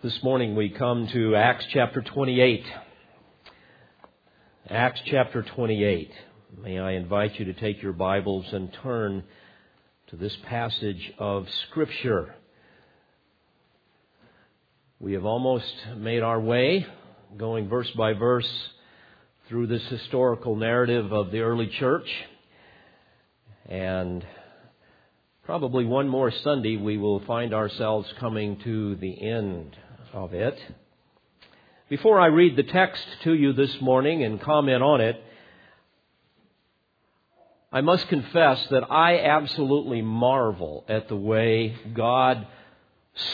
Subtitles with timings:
[0.00, 2.64] This morning we come to Acts chapter 28.
[4.70, 6.12] Acts chapter 28.
[6.62, 9.24] May I invite you to take your Bibles and turn
[10.10, 12.36] to this passage of Scripture.
[15.00, 16.86] We have almost made our way,
[17.36, 18.48] going verse by verse,
[19.48, 22.08] through this historical narrative of the early church.
[23.66, 24.24] And
[25.44, 29.76] probably one more Sunday we will find ourselves coming to the end
[30.12, 30.58] of it.
[31.88, 35.22] Before I read the text to you this morning and comment on it,
[37.72, 42.46] I must confess that I absolutely marvel at the way God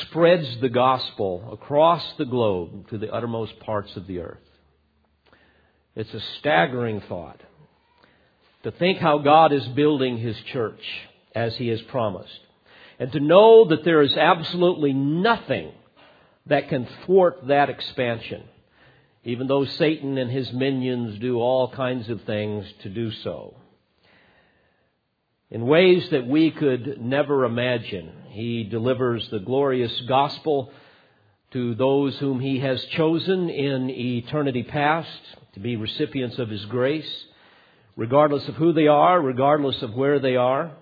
[0.02, 4.38] spreads the gospel across the globe to the uttermost parts of the earth.
[5.94, 7.40] It's a staggering thought
[8.64, 10.82] to think how God is building His church
[11.34, 12.38] as He has promised.
[12.98, 15.72] And to know that there is absolutely nothing
[16.46, 18.42] that can thwart that expansion,
[19.24, 23.56] even though Satan and his minions do all kinds of things to do so.
[25.50, 30.72] In ways that we could never imagine, he delivers the glorious gospel
[31.52, 35.08] to those whom he has chosen in eternity past
[35.54, 37.24] to be recipients of his grace,
[37.96, 40.72] regardless of who they are, regardless of where they are,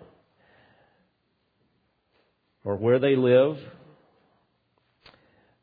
[2.64, 3.58] or where they live,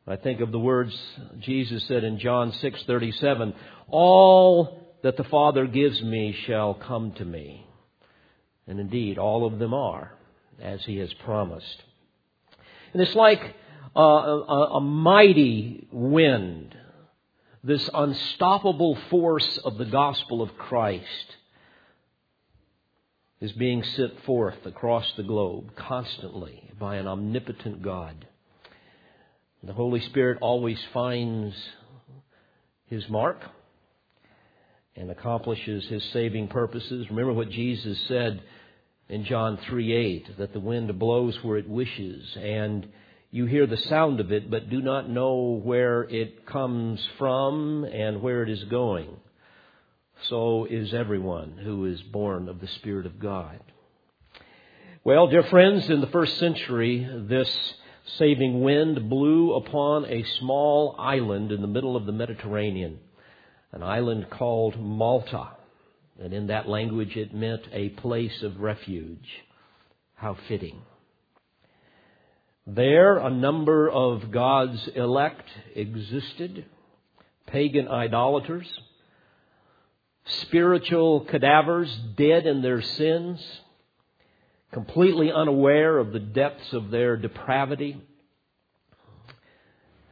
[0.09, 0.97] I think of the words
[1.39, 3.53] Jesus said in John 6:37,
[3.87, 7.67] "All that the Father gives me shall come to me."
[8.65, 10.17] And indeed, all of them are,
[10.59, 11.83] as he has promised.
[12.93, 13.55] And it's like
[13.95, 16.75] a, a, a mighty wind,
[17.63, 21.35] this unstoppable force of the gospel of Christ
[23.41, 28.27] is being sent forth across the globe constantly by an omnipotent God.
[29.61, 31.53] The Holy Spirit always finds
[32.85, 33.41] his mark
[34.95, 37.07] and accomplishes his saving purposes.
[37.09, 38.41] Remember what Jesus said
[39.09, 42.87] in John 3 8, that the wind blows where it wishes, and
[43.31, 48.21] you hear the sound of it, but do not know where it comes from and
[48.21, 49.09] where it is going.
[50.29, 53.59] So is everyone who is born of the Spirit of God.
[55.03, 57.49] Well, dear friends, in the first century, this
[58.17, 62.99] saving wind blew upon a small island in the middle of the Mediterranean,
[63.71, 65.49] an island called Malta.
[66.21, 69.27] And in that language, it meant a place of refuge.
[70.15, 70.81] How fitting.
[72.67, 76.65] There, a number of God's elect existed
[77.47, 78.67] pagan idolaters,
[80.25, 83.41] spiritual cadavers dead in their sins
[84.71, 88.01] completely unaware of the depths of their depravity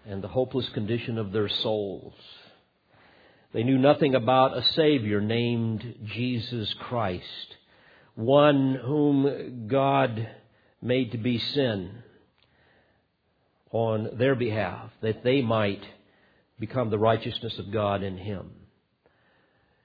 [0.06, 2.13] and the hopeless condition of their souls.
[3.53, 7.56] They knew nothing about a Savior named Jesus Christ,
[8.16, 10.28] one whom God
[10.81, 12.03] made to be sin
[13.72, 15.84] on their behalf, that they might
[16.59, 18.50] become the righteousness of God in Him.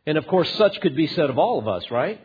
[0.07, 2.21] And of course, such could be said of all of us, right?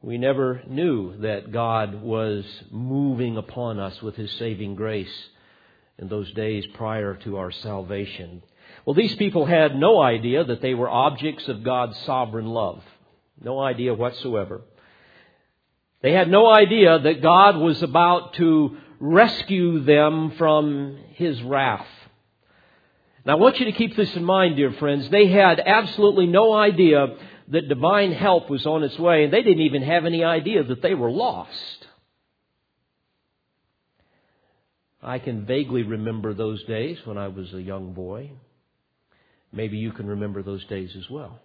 [0.00, 5.12] We never knew that God was moving upon us with His saving grace
[5.98, 8.42] in those days prior to our salvation.
[8.84, 12.82] Well, these people had no idea that they were objects of God's sovereign love.
[13.42, 14.62] No idea whatsoever.
[16.00, 21.86] They had no idea that God was about to rescue them from His wrath.
[23.24, 25.10] Now, I want you to keep this in mind, dear friends.
[25.10, 27.16] They had absolutely no idea
[27.50, 30.82] that divine help was on its way, and they didn't even have any idea that
[30.82, 31.86] they were lost.
[35.02, 38.32] I can vaguely remember those days when I was a young boy.
[39.52, 41.38] Maybe you can remember those days as well.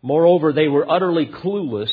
[0.00, 1.92] Moreover, they were utterly clueless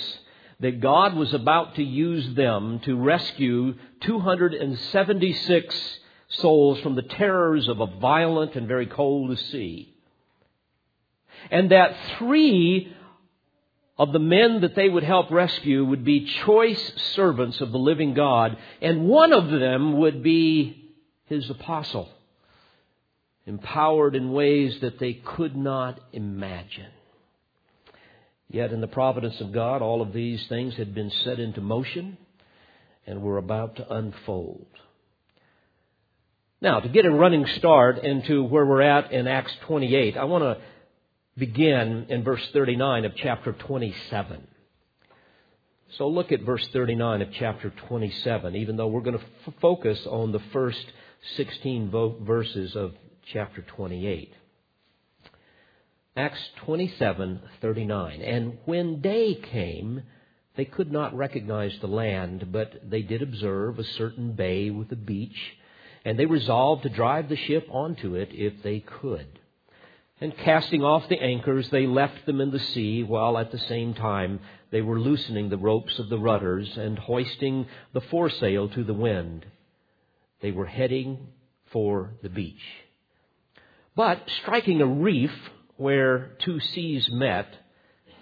[0.62, 7.80] that God was about to use them to rescue 276 souls from the terrors of
[7.80, 9.94] a violent and very cold sea
[11.52, 12.94] and that three
[13.98, 18.14] of the men that they would help rescue would be choice servants of the living
[18.14, 20.94] God, and one of them would be
[21.26, 22.10] his apostle,
[23.46, 26.92] empowered in ways that they could not imagine.
[28.50, 32.18] Yet, in the providence of God, all of these things had been set into motion
[33.06, 34.66] and were about to unfold.
[36.62, 40.44] Now, to get a running start into where we're at in Acts 28, I want
[40.44, 40.58] to
[41.40, 44.48] begin in verse 39 of chapter 27.
[45.98, 50.06] So look at verse 39 of chapter 27, even though we're going to f- focus
[50.06, 50.86] on the first
[51.36, 52.94] 16 vo- verses of
[53.32, 54.34] chapter 28.
[56.16, 60.04] Acts 27:39 And when day came
[60.56, 64.98] they could not recognize the land but they did observe a certain bay with a
[64.98, 65.38] beach
[66.04, 69.40] and they resolved to drive the ship onto it if they could
[70.22, 73.94] and casting off the anchors they left them in the sea while at the same
[73.94, 74.40] time
[74.72, 79.46] they were loosening the ropes of the rudders and hoisting the foresail to the wind
[80.42, 81.28] they were heading
[81.72, 82.62] for the beach
[84.00, 85.32] but striking a reef
[85.76, 87.48] where two seas met,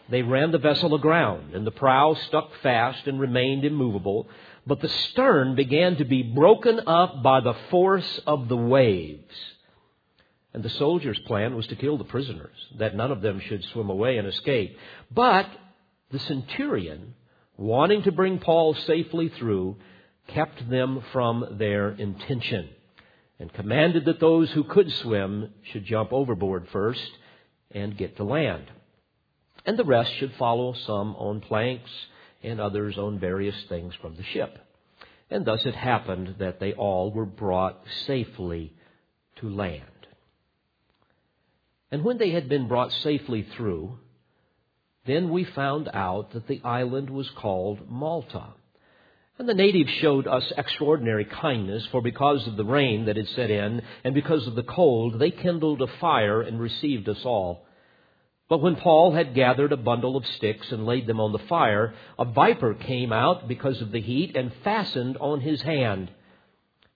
[0.09, 4.27] they ran the vessel aground, and the prow stuck fast and remained immovable.
[4.65, 9.35] But the stern began to be broken up by the force of the waves.
[10.53, 13.89] And the soldiers' plan was to kill the prisoners, that none of them should swim
[13.89, 14.77] away and escape.
[15.11, 15.47] But
[16.11, 17.15] the centurion,
[17.57, 19.77] wanting to bring Paul safely through,
[20.27, 22.69] kept them from their intention
[23.39, 27.11] and commanded that those who could swim should jump overboard first
[27.71, 28.65] and get to land.
[29.65, 31.91] And the rest should follow, some on planks
[32.41, 34.57] and others on various things from the ship.
[35.29, 38.73] And thus it happened that they all were brought safely
[39.37, 39.83] to land.
[41.91, 43.97] And when they had been brought safely through,
[45.05, 48.47] then we found out that the island was called Malta.
[49.39, 53.51] And the natives showed us extraordinary kindness, for because of the rain that had set
[53.51, 57.65] in, and because of the cold, they kindled a fire and received us all.
[58.49, 61.93] But when Paul had gathered a bundle of sticks and laid them on the fire,
[62.17, 66.09] a viper came out because of the heat and fastened on his hand.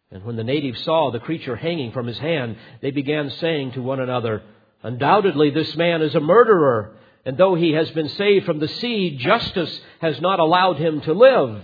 [0.09, 3.81] And when the natives saw the creature hanging from his hand, they began saying to
[3.81, 4.43] one another,
[4.83, 9.17] Undoubtedly this man is a murderer, and though he has been saved from the sea,
[9.17, 11.63] justice has not allowed him to live.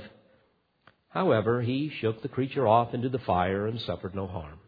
[1.09, 4.59] However, he shook the creature off into the fire and suffered no harm.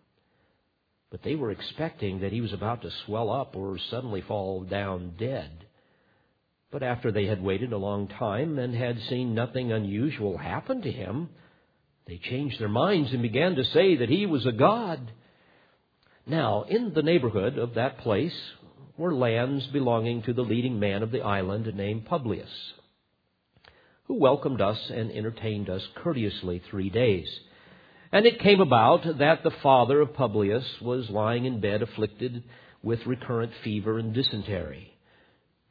[1.12, 5.14] But they were expecting that he was about to swell up or suddenly fall down
[5.18, 5.66] dead.
[6.72, 10.92] But after they had waited a long time and had seen nothing unusual happen to
[10.92, 11.30] him,
[12.08, 15.12] they changed their minds and began to say that he was a god.
[16.30, 18.36] Now, in the neighborhood of that place
[18.98, 22.50] were lands belonging to the leading man of the island named Publius
[24.10, 27.30] who welcomed us and entertained us courteously three days.
[28.12, 32.44] And it came about that the father of Publius was lying in bed afflicted
[32.82, 34.98] with recurrent fever and dysentery.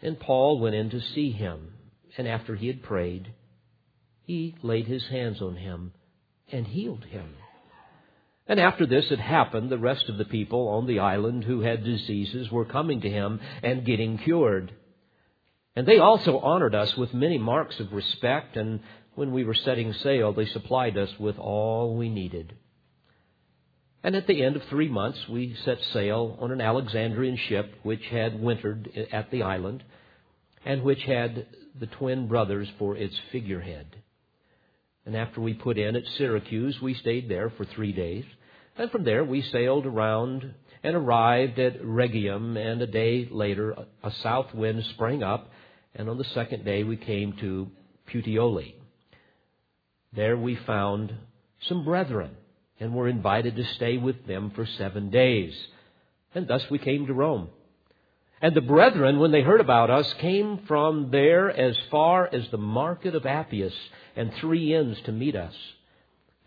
[0.00, 1.72] And Paul went in to see him,
[2.16, 3.26] and after he had prayed,
[4.22, 5.92] he laid his hands on him
[6.52, 7.34] and healed him.
[8.48, 11.84] And after this had happened, the rest of the people on the island who had
[11.84, 14.72] diseases were coming to him and getting cured.
[15.76, 18.80] And they also honored us with many marks of respect, and
[19.14, 22.54] when we were setting sail, they supplied us with all we needed.
[24.02, 28.04] And at the end of three months, we set sail on an Alexandrian ship which
[28.06, 29.84] had wintered at the island
[30.64, 31.46] and which had
[31.78, 33.86] the twin brothers for its figurehead.
[35.04, 38.24] And after we put in at Syracuse, we stayed there for three days.
[38.78, 42.56] And from there, we sailed around and arrived at Rhegium.
[42.56, 45.50] And a day later, a south wind sprang up
[45.94, 47.68] and on the second day we came to
[48.08, 48.74] Puteoli.
[50.14, 51.12] There we found
[51.62, 52.36] some brethren
[52.78, 55.54] and were invited to stay with them for seven days.
[56.34, 57.48] And thus we came to Rome.
[58.40, 62.58] And the brethren, when they heard about us, came from there as far as the
[62.58, 63.74] market of Appius
[64.14, 65.54] and three inns to meet us.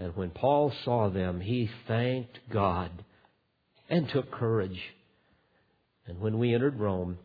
[0.02, 2.90] And when Paul saw them, he thanked God
[3.88, 4.82] and took courage.
[6.08, 7.20] And when we entered Rome,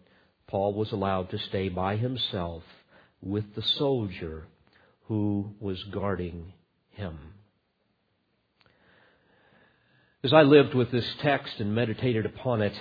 [0.46, 2.62] Paul was allowed to stay by himself
[3.22, 4.44] with the soldier
[5.04, 6.52] who was guarding
[6.90, 7.16] him.
[10.22, 12.74] As I lived with this text and meditated upon it,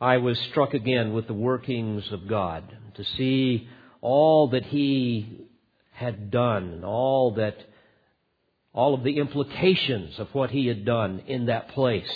[0.00, 3.68] I was struck again with the workings of God to see
[4.00, 5.49] all that He
[6.00, 7.56] had done and all that
[8.72, 12.10] all of the implications of what He had done in that place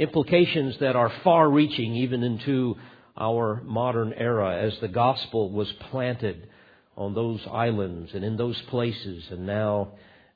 [0.00, 2.74] implications that are far reaching even into
[3.16, 6.48] our modern era as the gospel was planted
[6.96, 9.92] on those islands and in those places, and now,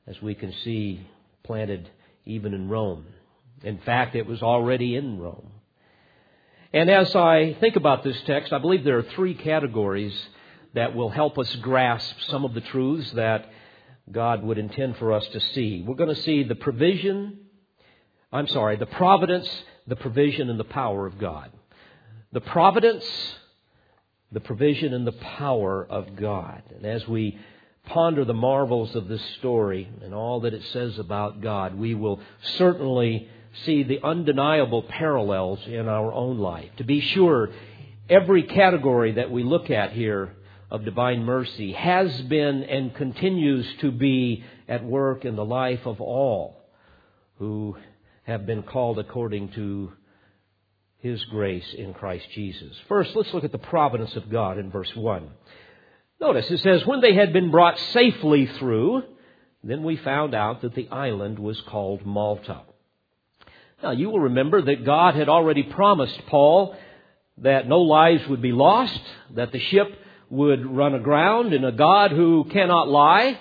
[0.07, 1.05] as we can see,
[1.43, 1.91] planted
[2.27, 3.07] even in Rome.
[3.63, 5.51] In fact, it was already in Rome.
[6.73, 10.15] And as I think about this text, I believe there are three categories
[10.75, 13.51] that will help us grasp some of the truths that
[14.11, 15.83] God would intend for us to see.
[15.87, 17.39] We're going to see the provision
[18.35, 19.49] I'm sorry, the providence,
[19.87, 21.53] the provision, and the power of God.
[22.33, 23.05] The providence,
[24.33, 26.65] the provision and the power of God.
[26.75, 27.39] And as we
[27.87, 32.19] ponder the marvels of this story and all that it says about God, we will
[32.59, 33.29] certainly
[33.65, 36.71] see the undeniable parallels in our own life.
[36.79, 37.51] To be sure,
[38.11, 40.35] every category that we look at here
[40.75, 46.01] of divine mercy has been and continues to be at work in the life of
[46.01, 46.65] all
[47.39, 47.77] who
[48.25, 49.93] have been called according to
[50.99, 52.77] his grace in Christ Jesus.
[52.89, 55.29] First, let's look at the providence of God in verse 1.
[56.21, 59.05] Notice it says, When they had been brought safely through,
[59.63, 62.63] then we found out that the island was called Malta.
[63.81, 66.75] Now, you will remember that God had already promised Paul
[67.39, 69.01] that no lives would be lost,
[69.37, 70.01] that the ship
[70.35, 73.39] would run aground, and a God who cannot lie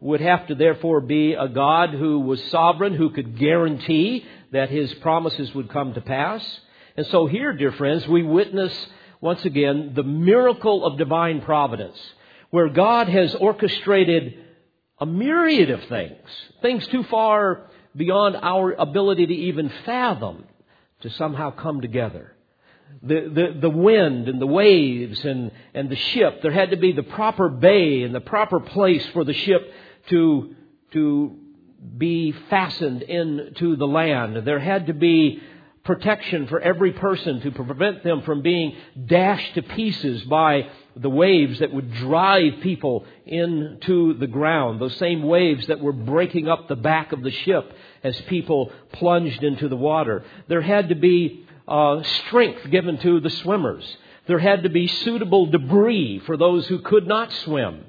[0.00, 4.92] would have to therefore be a God who was sovereign, who could guarantee that his
[4.94, 6.44] promises would come to pass.
[6.96, 8.72] And so here, dear friends, we witness
[9.20, 11.98] once again the miracle of divine providence,
[12.50, 14.34] where God has orchestrated
[14.98, 16.28] a myriad of things,
[16.60, 20.44] things too far beyond our ability to even fathom,
[21.00, 22.35] to somehow come together.
[23.02, 26.92] The, the, the wind and the waves and, and the ship, there had to be
[26.92, 29.72] the proper bay and the proper place for the ship
[30.08, 30.54] to,
[30.92, 31.36] to
[31.96, 34.36] be fastened into the land.
[34.44, 35.40] There had to be
[35.86, 38.76] protection for every person to prevent them from being
[39.06, 44.80] dashed to pieces by the waves that would drive people into the ground.
[44.80, 49.44] Those same waves that were breaking up the back of the ship as people plunged
[49.44, 50.24] into the water.
[50.48, 53.84] There had to be uh, strength given to the swimmers.
[54.26, 57.84] There had to be suitable debris for those who could not swim.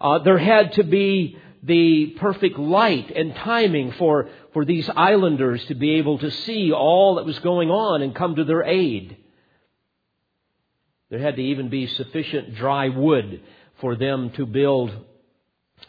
[0.00, 5.74] Uh, there had to be the perfect light and timing for, for these islanders to
[5.74, 9.16] be able to see all that was going on and come to their aid.
[11.08, 13.40] There had to even be sufficient dry wood
[13.80, 14.92] for them to build,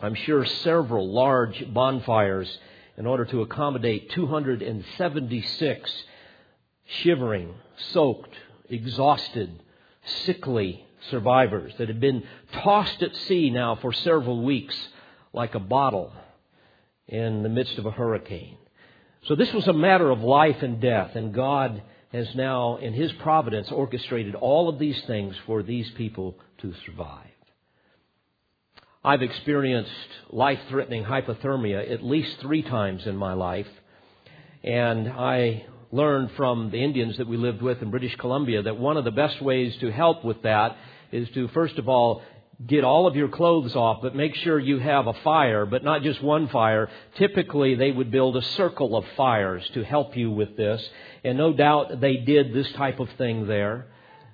[0.01, 2.59] I'm sure, several large bonfires
[2.97, 6.03] in order to accommodate 276
[6.85, 7.53] shivering,
[7.91, 8.33] soaked,
[8.69, 9.61] exhausted,
[10.25, 14.75] sickly survivors that had been tossed at sea now for several weeks
[15.33, 16.11] like a bottle
[17.07, 18.57] in the midst of a hurricane.
[19.27, 21.81] So this was a matter of life and death, and God
[22.13, 27.27] has now, in His providence, orchestrated all of these things for these people to survive.
[29.03, 29.91] I've experienced
[30.29, 33.67] life threatening hypothermia at least three times in my life,
[34.63, 35.65] and I
[35.95, 39.11] learned from the Indians that we lived with in British Columbia that one of the
[39.11, 40.77] best ways to help with that
[41.11, 42.21] is to, first of all,
[42.65, 46.03] get all of your clothes off, but make sure you have a fire, but not
[46.03, 46.89] just one fire.
[47.17, 50.81] Typically, they would build a circle of fires to help you with this.
[51.23, 53.87] And no doubt they did this type of thing there.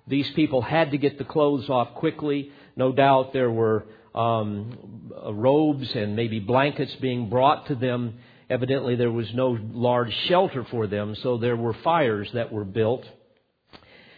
[0.07, 2.51] These people had to get the clothes off quickly.
[2.75, 8.19] No doubt there were um, robes and maybe blankets being brought to them.
[8.51, 13.05] Evidently, there was no large shelter for them, so there were fires that were built.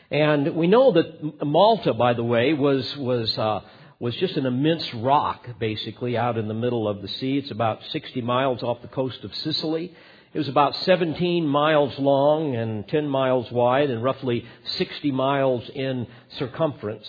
[0.09, 3.59] And we know that Malta, by the way, was was uh,
[3.99, 7.37] was just an immense rock, basically, out in the middle of the sea.
[7.37, 9.93] It's about 60 miles off the coast of Sicily.
[10.33, 16.07] It was about 17 miles long and 10 miles wide and roughly 60 miles in
[16.39, 17.05] circumference.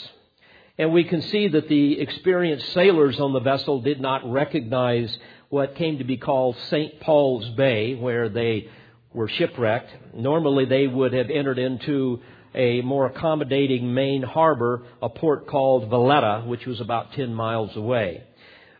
[0.76, 5.16] And we can see that the experienced sailors on the vessel did not recognize
[5.54, 6.98] what came to be called St.
[6.98, 8.68] Paul's Bay, where they
[9.12, 9.88] were shipwrecked.
[10.12, 12.20] Normally, they would have entered into
[12.56, 18.24] a more accommodating main harbor, a port called Valletta, which was about 10 miles away.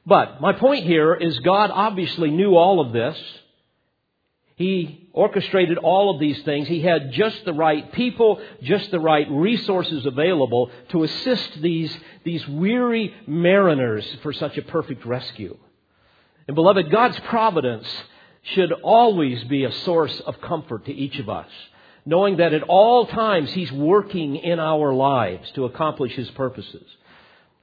[0.05, 3.17] But my point here is God obviously knew all of this.
[4.57, 6.67] He orchestrated all of these things.
[6.67, 12.45] He had just the right people, just the right resources available to assist these, these
[12.49, 15.57] weary mariners for such a perfect rescue.
[16.47, 17.87] And beloved, God's providence
[18.43, 21.49] should always be a source of comfort to each of us
[22.07, 26.87] knowing that at all times He's working in our lives to accomplish His purposes.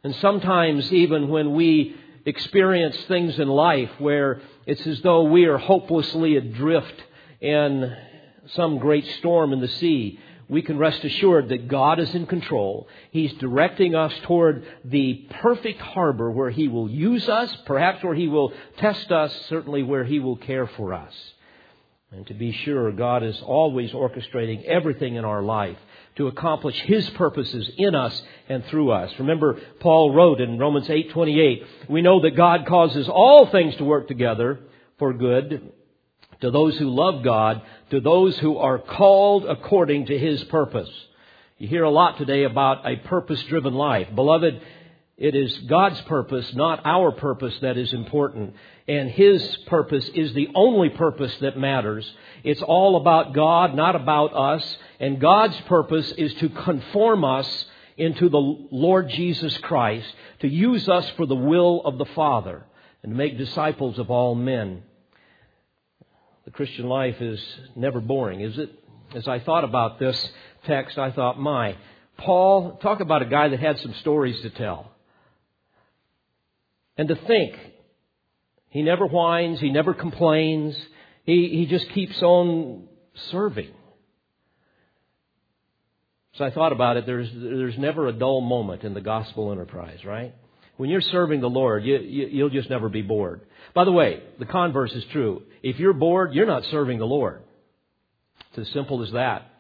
[0.03, 1.95] And sometimes, even when we
[2.25, 7.03] experience things in life where it's as though we are hopelessly adrift
[7.39, 7.95] in
[8.53, 10.19] some great storm in the sea,
[10.51, 12.89] we can rest assured that God is in control.
[13.11, 18.27] He's directing us toward the perfect harbor where He will use us, perhaps where He
[18.27, 21.13] will test us, certainly where He will care for us.
[22.11, 25.77] And to be sure, God is always orchestrating everything in our life
[26.17, 29.09] to accomplish His purposes in us and through us.
[29.19, 34.09] Remember, Paul wrote in Romans 8:28, "We know that God causes all things to work
[34.09, 34.59] together
[34.97, 35.71] for good
[36.41, 40.91] to those who love God, to those who are called according to His purpose."
[41.57, 44.07] You hear a lot today about a purpose driven life.
[44.15, 44.61] Beloved,
[45.17, 48.55] it is God's purpose, not our purpose, that is important.
[48.87, 52.11] And His purpose is the only purpose that matters.
[52.43, 54.77] It's all about God, not about us.
[54.99, 57.65] And God's purpose is to conform us
[57.97, 58.39] into the
[58.71, 62.65] Lord Jesus Christ, to use us for the will of the Father,
[63.03, 64.81] and to make disciples of all men.
[66.45, 67.39] The Christian life is
[67.75, 68.71] never boring, is it?
[69.15, 70.31] As I thought about this
[70.65, 71.75] text, I thought, my,
[72.17, 74.91] Paul, talk about a guy that had some stories to tell.
[76.97, 77.55] And to think,
[78.69, 80.75] he never whines, he never complains,
[81.25, 82.87] he, he just keeps on
[83.31, 83.71] serving.
[86.35, 87.05] So I thought about it.
[87.05, 90.33] There's, there's never a dull moment in the gospel enterprise, right?
[90.77, 93.41] When you're serving the Lord, you, you, you'll just never be bored.
[93.73, 95.43] By the way, the converse is true.
[95.61, 97.43] If you're bored, you're not serving the Lord.
[98.49, 99.51] It's as simple as that.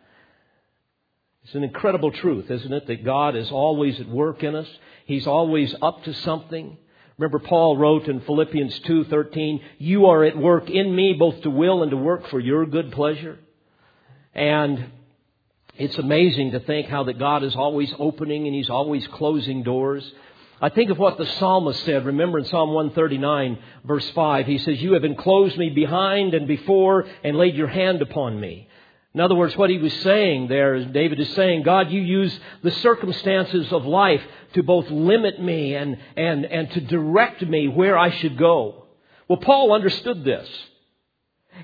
[1.43, 2.87] It's an incredible truth, isn't it?
[2.87, 4.67] That God is always at work in us.
[5.05, 6.77] He's always up to something.
[7.17, 11.83] Remember Paul wrote in Philippians 2:13, "You are at work in me both to will
[11.83, 13.37] and to work for your good pleasure."
[14.33, 14.91] And
[15.77, 20.09] it's amazing to think how that God is always opening and he's always closing doors.
[20.63, 22.05] I think of what the psalmist said.
[22.05, 27.07] Remember in Psalm 139 verse 5, he says, You have enclosed me behind and before
[27.23, 28.67] and laid your hand upon me.
[29.15, 32.71] In other words, what he was saying there David is saying, God, you use the
[32.71, 34.21] circumstances of life
[34.53, 38.85] to both limit me and, and, and to direct me where I should go.
[39.27, 40.47] Well, Paul understood this.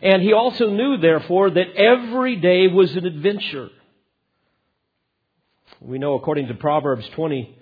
[0.01, 3.70] And he also knew, therefore, that every day was an adventure.
[5.80, 7.58] We know, according to Proverbs 20,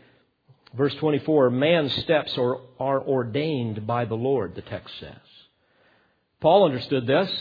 [0.75, 5.15] verse 24, man's steps are, are ordained by the Lord, the text says.
[6.39, 7.31] Paul understood this.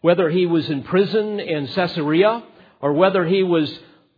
[0.00, 2.42] Whether he was in prison in Caesarea
[2.80, 3.72] or whether he was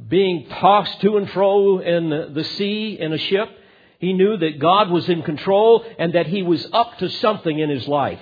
[0.09, 3.49] being tossed to and fro in the sea in a ship,
[3.99, 7.69] he knew that God was in control and that he was up to something in
[7.69, 8.21] his life.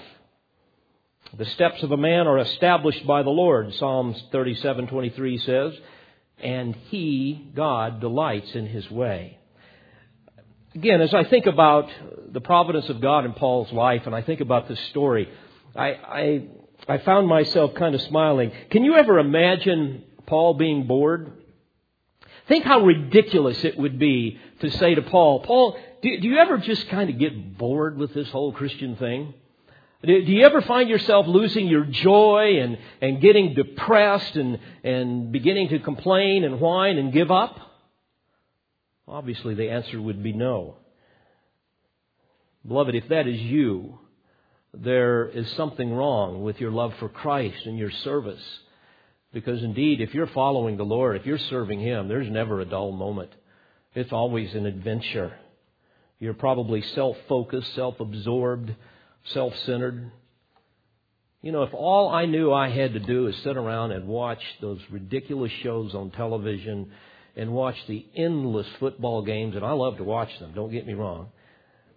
[1.38, 5.80] The steps of a man are established by the Lord, Psalms 37:23 says
[6.42, 9.38] and he, God, delights in his way.
[10.74, 11.90] Again, as I think about
[12.32, 15.28] the providence of God in Paul's life and I think about this story,
[15.76, 16.48] I, I,
[16.88, 18.52] I found myself kind of smiling.
[18.70, 21.30] Can you ever imagine Paul being bored?
[22.48, 26.56] Think how ridiculous it would be to say to Paul, Paul, do, do you ever
[26.56, 29.34] just kind of get bored with this whole Christian thing?
[30.04, 35.68] Do you ever find yourself losing your joy and, and getting depressed and, and beginning
[35.68, 37.71] to complain and whine and give up?
[39.12, 40.76] Obviously, the answer would be no.
[42.66, 43.98] Beloved, if that is you,
[44.72, 48.42] there is something wrong with your love for Christ and your service.
[49.30, 52.90] Because indeed, if you're following the Lord, if you're serving Him, there's never a dull
[52.90, 53.30] moment.
[53.94, 55.34] It's always an adventure.
[56.18, 58.74] You're probably self focused, self absorbed
[59.26, 60.10] self centered.
[61.42, 64.40] You know, if all I knew I had to do is sit around and watch
[64.62, 66.92] those ridiculous shows on television
[67.36, 70.94] and watch the endless football games, and I love to watch them, don't get me
[70.94, 71.28] wrong.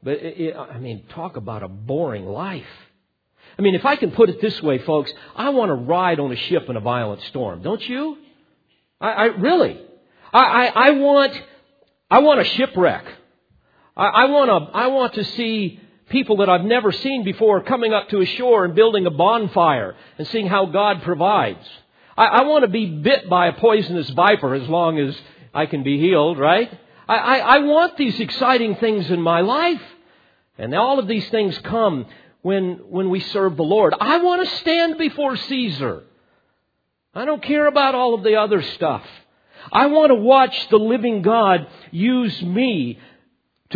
[0.01, 2.63] But, it, it, I mean, talk about a boring life.
[3.57, 6.31] I mean, if I can put it this way, folks, I want to ride on
[6.31, 8.17] a ship in a violent storm, don't you?
[8.99, 9.79] I, I really.
[10.33, 11.41] I, I, I want,
[12.09, 13.05] I want a shipwreck.
[13.95, 17.93] I, I want to, I want to see people that I've never seen before coming
[17.93, 21.65] up to a shore and building a bonfire and seeing how God provides.
[22.17, 25.15] I, I want to be bit by a poisonous viper as long as
[25.53, 26.71] I can be healed, right?
[27.07, 29.81] I, I, I want these exciting things in my life.
[30.57, 32.05] And all of these things come
[32.41, 33.93] when, when we serve the Lord.
[33.99, 36.03] I want to stand before Caesar.
[37.13, 39.03] I don't care about all of the other stuff.
[39.71, 42.99] I want to watch the living God use me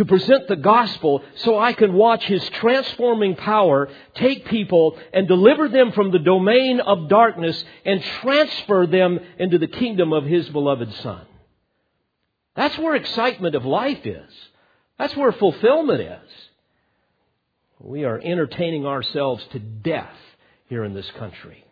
[0.00, 5.68] to present the gospel so I can watch His transforming power take people and deliver
[5.68, 10.90] them from the domain of darkness and transfer them into the kingdom of His beloved
[11.02, 11.20] Son.
[12.56, 14.32] That's where excitement of life is.
[14.98, 16.30] That's where fulfillment is.
[17.78, 20.16] We are entertaining ourselves to death
[20.70, 21.62] here in this country.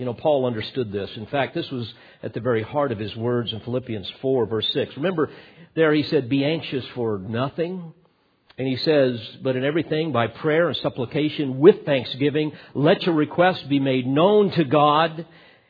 [0.00, 1.10] You know, Paul understood this.
[1.16, 4.66] In fact, this was at the very heart of his words in Philippians 4, verse
[4.72, 4.96] 6.
[4.96, 5.28] Remember,
[5.74, 7.92] there he said, Be anxious for nothing.
[8.56, 13.64] And he says, But in everything, by prayer and supplication with thanksgiving, let your requests
[13.64, 15.26] be made known to God.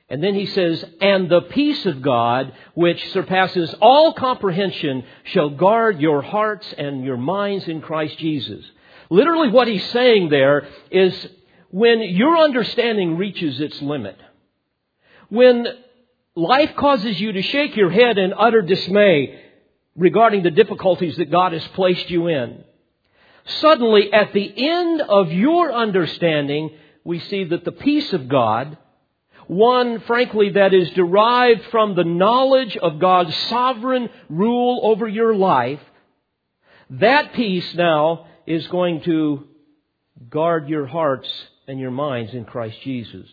[0.09, 6.01] And then he says, And the peace of God, which surpasses all comprehension, shall guard
[6.01, 8.64] your hearts and your minds in Christ Jesus.
[9.11, 11.27] Literally, what he's saying there is
[11.71, 14.17] when your understanding reaches its limit,
[15.29, 15.67] when
[16.35, 19.41] life causes you to shake your head in utter dismay
[19.97, 22.65] regarding the difficulties that God has placed you in.
[23.61, 26.71] Suddenly, at the end of your understanding,
[27.05, 28.77] we see that the peace of God,
[29.47, 35.81] one, frankly, that is derived from the knowledge of God's sovereign rule over your life,
[36.91, 39.47] that peace now is going to
[40.29, 41.29] guard your hearts
[41.71, 43.27] and your minds in Christ Jesus.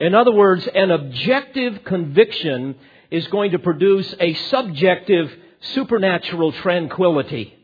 [0.00, 2.74] In other words, an objective conviction
[3.10, 7.56] is going to produce a subjective supernatural tranquility.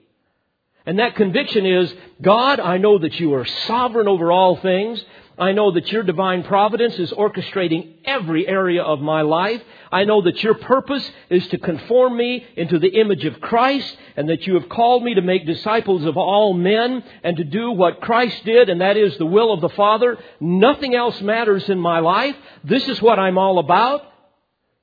[0.86, 5.04] And that conviction is, God, I know that you are sovereign over all things.
[5.40, 9.62] I know that your divine providence is orchestrating every area of my life.
[9.90, 14.28] I know that your purpose is to conform me into the image of Christ and
[14.28, 18.02] that you have called me to make disciples of all men and to do what
[18.02, 20.18] Christ did and that is the will of the Father.
[20.40, 22.36] Nothing else matters in my life.
[22.62, 24.02] This is what I'm all about.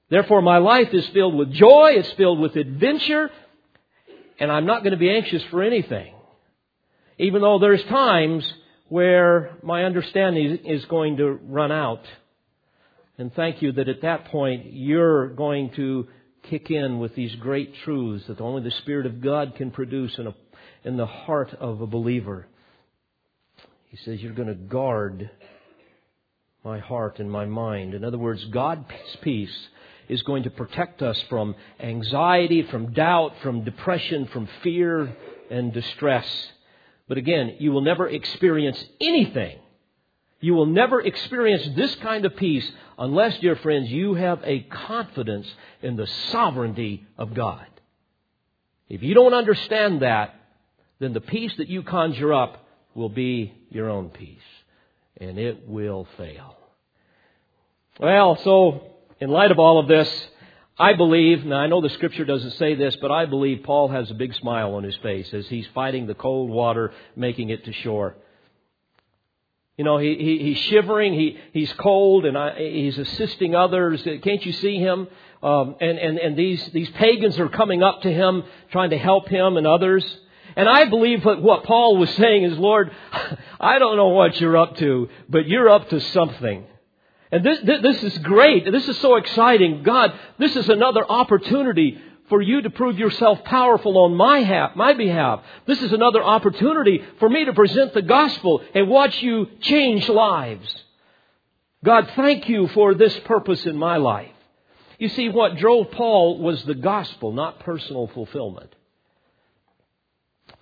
[0.10, 1.92] Therefore my life is filled with joy.
[1.98, 3.30] It's filled with adventure
[4.40, 6.16] and I'm not going to be anxious for anything.
[7.20, 8.52] Even though there's times
[8.90, 12.04] where my understanding is going to run out.
[13.18, 16.08] And thank you that at that point you're going to
[16.44, 20.28] kick in with these great truths that only the Spirit of God can produce in,
[20.28, 20.36] a,
[20.84, 22.48] in the heart of a believer.
[23.90, 25.30] He says, You're going to guard
[26.64, 27.94] my heart and my mind.
[27.94, 28.86] In other words, God's
[29.22, 29.68] peace
[30.10, 35.16] is going to protect us from anxiety, from doubt, from depression, from fear
[35.50, 36.26] and distress.
[37.08, 39.60] But again, you will never experience anything.
[40.40, 45.48] You will never experience this kind of peace unless, dear friends, you have a confidence
[45.82, 47.66] in the sovereignty of God.
[48.90, 50.36] If you don't understand that,
[51.00, 54.38] then the peace that you conjure up will be your own peace.
[55.20, 56.56] And it will fail.
[58.00, 60.28] Well, so in light of all of this,
[60.80, 64.12] I believe, now I know the scripture doesn't say this, but I believe Paul has
[64.12, 67.74] a big smile on his face as he's fighting the cold water, making it to
[67.74, 68.16] shore.
[69.76, 74.04] You know, he, he, he's shivering, he, he's cold, and I, he's assisting others.
[74.04, 75.08] Can't you see him?
[75.42, 79.30] Um, and and, and these, these pagans are coming up to him, trying to help
[79.30, 80.04] him and others.
[80.56, 82.92] And I believe that what Paul was saying is, Lord,
[83.60, 86.66] I don't know what you're up to, but you're up to something.
[87.32, 88.72] And this, this is great.
[88.72, 89.84] This is so exciting.
[89.84, 91.98] God, this is another opportunity
[92.30, 95.42] for you to prove yourself powerful on my, half, my behalf.
[95.66, 100.84] This is another opportunity for me to present the gospel and watch you change lives.
[101.84, 104.32] God, thank you for this purpose in my life.
[105.00, 108.74] You see, what drove Paul was the gospel, not personal fulfillment.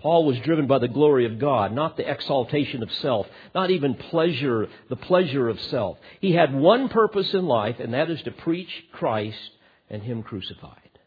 [0.05, 3.95] Paul was driven by the glory of God, not the exaltation of self, not even
[3.95, 5.97] pleasure, the pleasure of self.
[6.21, 9.49] He had one purpose in life, and that is to preach Christ
[9.89, 10.99] and Him crucified.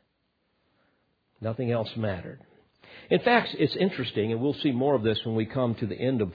[1.41, 2.41] Nothing else mattered.
[3.09, 5.95] In fact, it's interesting, and we'll see more of this when we come to the
[5.95, 6.33] end of,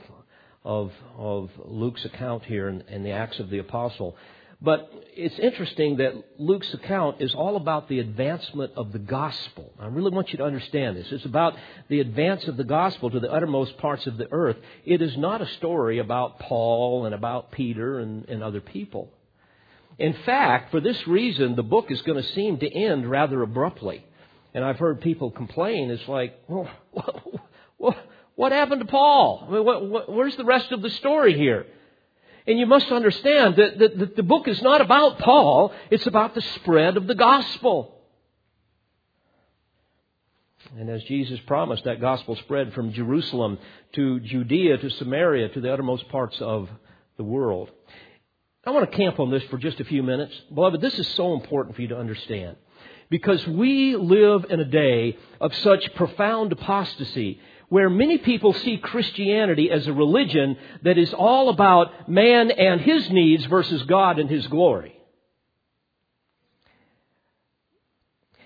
[0.64, 4.16] of, of Luke's account here and, the Acts of the Apostle.
[4.64, 9.74] But it's interesting that Luke's account is all about the advancement of the gospel.
[9.78, 11.08] I really want you to understand this.
[11.12, 11.56] It's about
[11.90, 14.56] the advance of the gospel to the uttermost parts of the earth.
[14.86, 19.12] It is not a story about Paul and about Peter and, and other people.
[20.00, 24.06] In fact, for this reason, the book is going to seem to end rather abruptly.
[24.54, 25.92] And I've heard people complain.
[25.92, 26.70] It's like, well,
[27.78, 27.98] what,
[28.36, 29.46] what happened to Paul?
[29.46, 31.66] I mean, what, what, where's the rest of the story here?
[32.46, 36.42] And you must understand that, that, the book is not about Paul, it's about the
[36.42, 37.96] spread of the gospel.
[40.78, 43.60] And as Jesus promised, that gospel spread from Jerusalem
[43.94, 46.70] to Judea to Samaria to the uttermost parts of
[47.18, 47.70] the world.
[48.66, 50.34] I want to camp on this for just a few minutes.
[50.54, 52.56] Beloved, this is so important for you to understand.
[53.10, 57.40] Because we live in a day of such profound apostasy
[57.74, 63.10] where many people see Christianity as a religion that is all about man and his
[63.10, 64.96] needs versus God and his glory.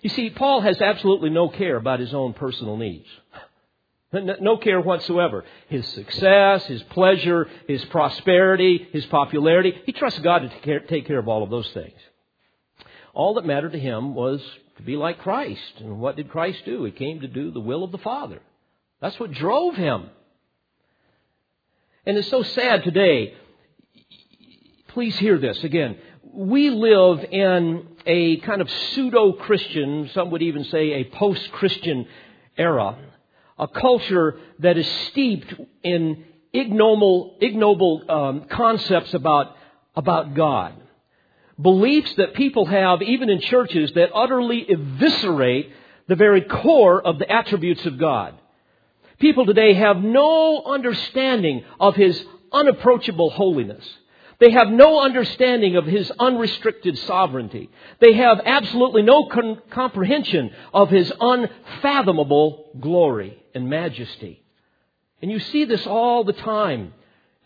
[0.02, 3.08] You see, Paul has absolutely no care about his own personal needs.
[4.14, 5.44] No care whatsoever.
[5.68, 9.74] His success, his pleasure, his prosperity, his popularity.
[9.86, 12.00] He trusts God to take care of all of those things.
[13.14, 14.42] All that mattered to him was
[14.78, 15.74] to be like Christ.
[15.80, 16.86] And what did Christ do?
[16.86, 18.40] He came to do the will of the Father.
[19.02, 20.10] That's what drove him.
[22.06, 23.36] And it's so sad today.
[24.90, 25.98] Please hear this again.
[26.34, 32.08] We live in a kind of pseudo Christian, some would even say a post Christian
[32.58, 32.98] era,
[33.60, 39.56] a culture that is steeped in ignoble, ignoble um, concepts about,
[39.96, 40.74] about God.
[41.62, 45.72] beliefs that people have, even in churches, that utterly eviscerate
[46.08, 48.36] the very core of the attributes of God.
[49.20, 53.86] People today have no understanding of His unapproachable holiness.
[54.40, 57.72] They have no understanding of His unrestricted sovereignty.
[58.00, 64.44] They have absolutely no con- comprehension of His unfathomable glory and majesty.
[65.22, 66.94] And you see this all the time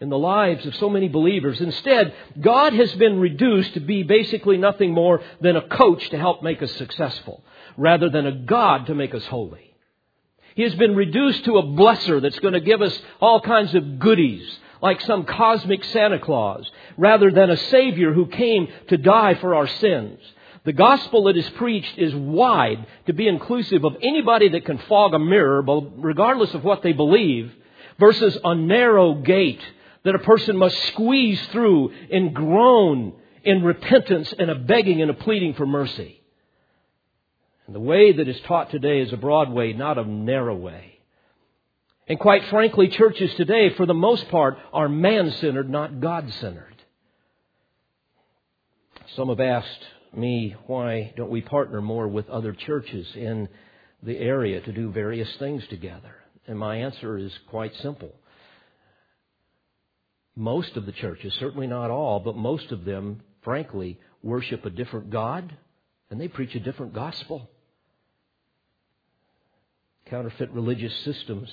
[0.01, 1.61] in the lives of so many believers.
[1.61, 6.43] Instead, God has been reduced to be basically nothing more than a coach to help
[6.43, 7.45] make us successful,
[7.77, 9.70] rather than a God to make us holy.
[10.55, 13.99] He has been reduced to a blesser that's going to give us all kinds of
[13.99, 14.47] goodies,
[14.81, 19.67] like some cosmic Santa Claus, rather than a Savior who came to die for our
[19.67, 20.19] sins.
[20.63, 25.13] The gospel that is preached is wide to be inclusive of anybody that can fog
[25.13, 27.51] a mirror, regardless of what they believe,
[27.99, 29.61] versus a narrow gate
[30.03, 35.15] that a person must squeeze through and groan in repentance and a begging and a
[35.15, 36.20] pleading for mercy.
[37.71, 40.99] And the way that is taught today is a broad way, not a narrow way.
[42.05, 46.75] And quite frankly, churches today, for the most part, are man centered, not God centered.
[49.15, 53.47] Some have asked me, why don't we partner more with other churches in
[54.03, 56.15] the area to do various things together?
[56.47, 58.13] And my answer is quite simple.
[60.35, 65.09] Most of the churches, certainly not all, but most of them, frankly, worship a different
[65.09, 65.55] God
[66.09, 67.49] and they preach a different gospel.
[70.11, 71.49] Counterfeit religious systems.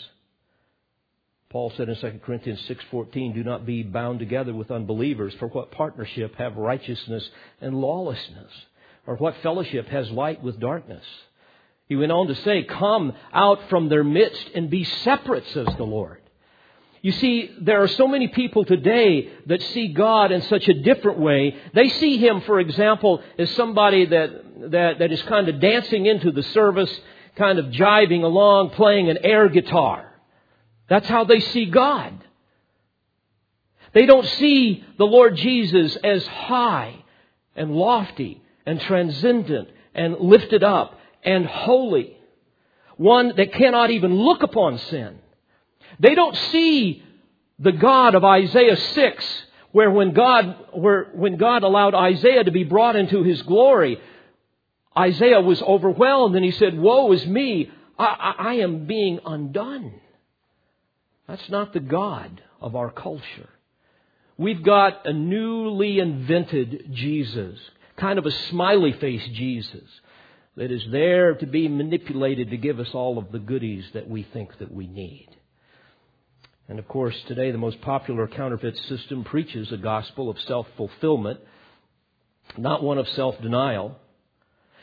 [1.49, 5.71] Paul said in 2 Corinthians 6:14, "Do not be bound together with unbelievers, for what
[5.71, 8.53] partnership have righteousness and lawlessness?
[9.07, 11.05] Or what fellowship has light with darkness?"
[11.89, 15.87] He went on to say, "Come out from their midst and be separate," says the
[15.87, 16.21] Lord.
[17.01, 21.21] You see, there are so many people today that see God in such a different
[21.21, 21.55] way.
[21.75, 26.33] They see Him, for example, as somebody that, that, that is kind of dancing into
[26.33, 27.01] the service,
[27.39, 30.13] kind of jiving along, playing an air guitar.
[30.89, 32.13] That's how they see God.
[33.95, 36.95] They don't see the Lord Jesus as high
[37.57, 42.17] and lofty and transcendent and lifted up and holy.
[42.97, 45.19] One that cannot even look upon sin.
[46.01, 47.03] They don't see
[47.59, 52.65] the God of Isaiah 6, where when God, where, when God allowed Isaiah to be
[52.65, 54.01] brought into his glory,
[54.99, 60.01] Isaiah was overwhelmed and he said, Woe is me, I, I, I am being undone.
[61.29, 63.49] That's not the God of our culture.
[64.37, 67.59] We've got a newly invented Jesus,
[67.97, 69.89] kind of a smiley face Jesus,
[70.57, 74.25] that is there to be manipulated to give us all of the goodies that we
[74.33, 75.29] think that we need.
[76.69, 81.41] And of course, today the most popular counterfeit system preaches a gospel of self fulfillment,
[82.57, 83.97] not one of self denial.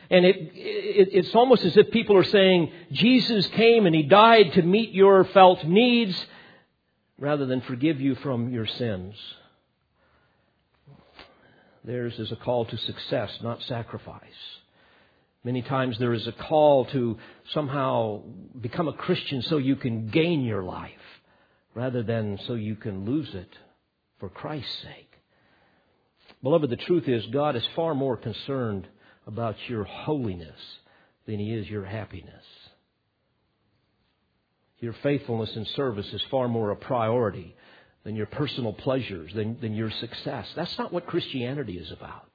[0.10, 4.54] And it, it, it's almost as if people are saying, Jesus came and he died
[4.54, 6.26] to meet your felt needs
[7.18, 9.16] rather than forgive you from your sins.
[11.84, 14.22] Theirs is a call to success, not sacrifice.
[15.44, 17.18] Many times there is a call to
[17.54, 18.24] somehow
[18.60, 20.92] become a Christian so you can gain your life
[21.76, 23.50] rather than so you can lose it
[24.20, 25.12] for Christ's sake.
[26.42, 28.88] Beloved, the truth is God is far more concerned
[29.28, 30.60] about your holiness
[31.26, 32.44] than he is your happiness.
[34.80, 37.56] Your faithfulness and service is far more a priority
[38.04, 40.48] than your personal pleasures, than, than your success.
[40.56, 42.30] That's not what Christianity is about.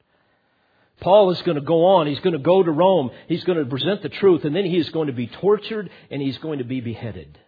[1.01, 2.07] Paul is going to go on.
[2.07, 3.11] He's going to go to Rome.
[3.29, 6.21] He's going to present the truth, and then he is going to be tortured and
[6.21, 7.39] he's going to be beheaded.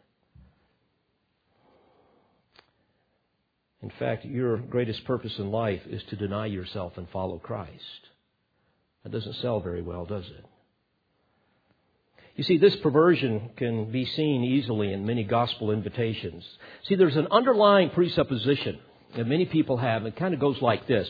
[3.83, 8.09] In fact, your greatest purpose in life is to deny yourself and follow Christ.
[9.03, 10.45] That doesn't sell very well, does it?
[12.37, 16.45] You see, this perversion can be seen easily in many gospel invitations.
[16.85, 18.79] See, there's an underlying presupposition
[19.17, 20.05] that many people have.
[20.05, 21.09] And it kind of goes like this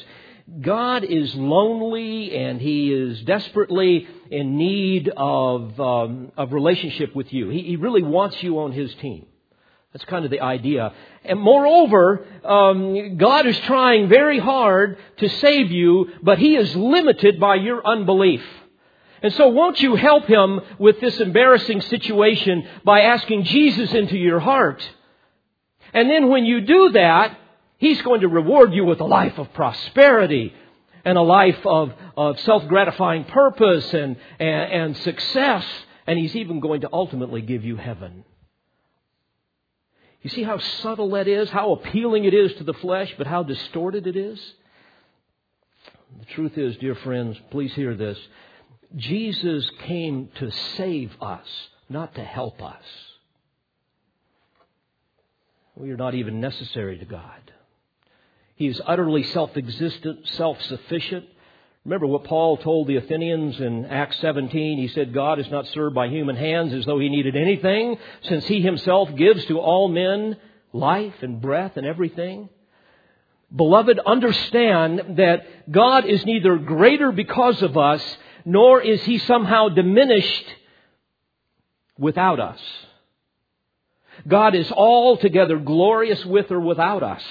[0.60, 7.48] God is lonely and He is desperately in need of, um, of relationship with you.
[7.48, 9.26] He, he really wants you on His team.
[9.92, 10.94] That's kind of the idea.
[11.22, 17.38] And moreover, um, God is trying very hard to save you, but He is limited
[17.38, 18.42] by your unbelief.
[19.22, 24.40] And so won't you help Him with this embarrassing situation by asking Jesus into your
[24.40, 24.82] heart?
[25.92, 27.38] And then when you do that,
[27.76, 30.54] He's going to reward you with a life of prosperity
[31.04, 35.66] and a life of, of self-gratifying purpose and, and, and success.
[36.06, 38.24] And He's even going to ultimately give you heaven.
[40.22, 43.42] You see how subtle that is, how appealing it is to the flesh, but how
[43.42, 44.40] distorted it is?
[46.20, 48.18] The truth is, dear friends, please hear this.
[48.96, 51.46] Jesus came to save us,
[51.88, 52.84] not to help us.
[55.74, 57.52] We are not even necessary to God.
[58.54, 61.24] He is utterly self existent, self sufficient.
[61.84, 64.78] Remember what Paul told the Athenians in Acts 17?
[64.78, 68.46] He said, God is not served by human hands as though he needed anything, since
[68.46, 70.36] he himself gives to all men
[70.72, 72.48] life and breath and everything.
[73.54, 78.02] Beloved, understand that God is neither greater because of us,
[78.44, 80.46] nor is he somehow diminished
[81.98, 82.60] without us.
[84.26, 87.22] God is altogether glorious with or without us.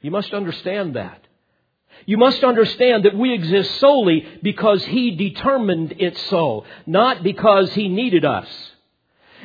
[0.00, 1.26] You must understand that.
[2.06, 7.88] You must understand that we exist solely because He determined it so, not because He
[7.88, 8.48] needed us.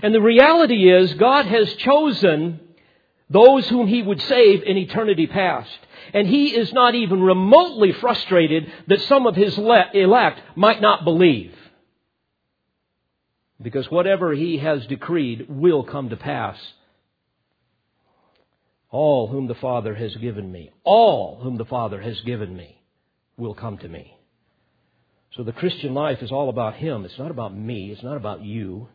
[0.02, 2.60] And the reality is, God has chosen
[3.30, 5.78] those whom He would save in eternity past.
[6.13, 11.56] And He is not even remotely frustrated that some of His elect might not believe.
[13.62, 16.58] Because whatever He has decreed will come to pass
[18.96, 22.82] all whom the Father has given me, all whom the Father has given me
[23.36, 24.18] will come to me.
[25.36, 27.04] So the Christian life is all about Him.
[27.04, 27.92] It's not about me.
[27.92, 28.88] It's not about you.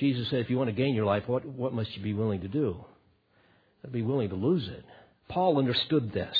[0.00, 2.40] Jesus said, if you want to gain your life, what, what must you be willing
[2.40, 2.84] to do?
[3.92, 4.84] Be willing to lose it.
[5.28, 6.36] Paul understood this.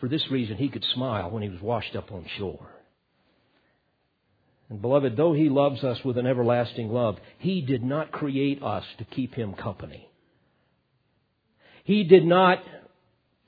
[0.00, 2.68] For this reason he could smile when he was washed up on shore.
[4.68, 8.84] And beloved, though he loves us with an everlasting love, he did not create us
[8.98, 10.08] to keep him company.
[11.84, 12.62] He did not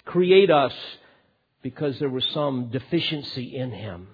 [0.04, 0.72] create us
[1.62, 4.08] because there was some deficiency in him.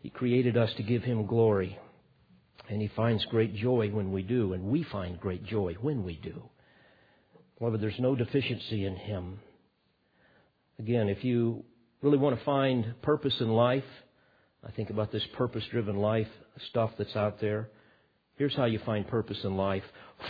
[0.00, 1.78] He created us to give him glory.
[2.68, 6.16] And he finds great joy when we do, and we find great joy when we
[6.16, 6.42] do.
[7.60, 9.40] However, there's no deficiency in him.
[10.78, 11.64] Again, if you
[12.02, 13.84] really want to find purpose in life,
[14.66, 16.28] I think about this purpose driven life
[16.68, 17.68] stuff that's out there.
[18.36, 19.84] Here's how you find purpose in life.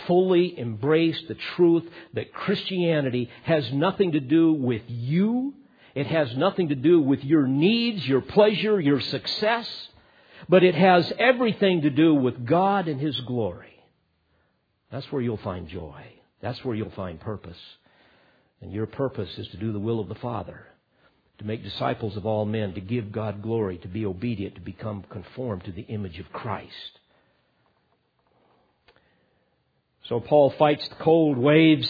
[0.07, 5.53] Fully embrace the truth that Christianity has nothing to do with you.
[5.95, 9.69] It has nothing to do with your needs, your pleasure, your success,
[10.49, 13.73] but it has everything to do with God and His glory.
[14.91, 16.03] That's where you'll find joy.
[16.41, 17.57] That's where you'll find purpose.
[18.61, 20.67] And your purpose is to do the will of the Father,
[21.39, 25.03] to make disciples of all men, to give God glory, to be obedient, to become
[25.09, 26.99] conformed to the image of Christ.
[30.09, 31.87] So Paul fights the cold waves,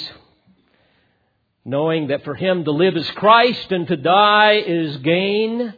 [1.66, 5.74] knowing that for him to live is Christ and to die is gain.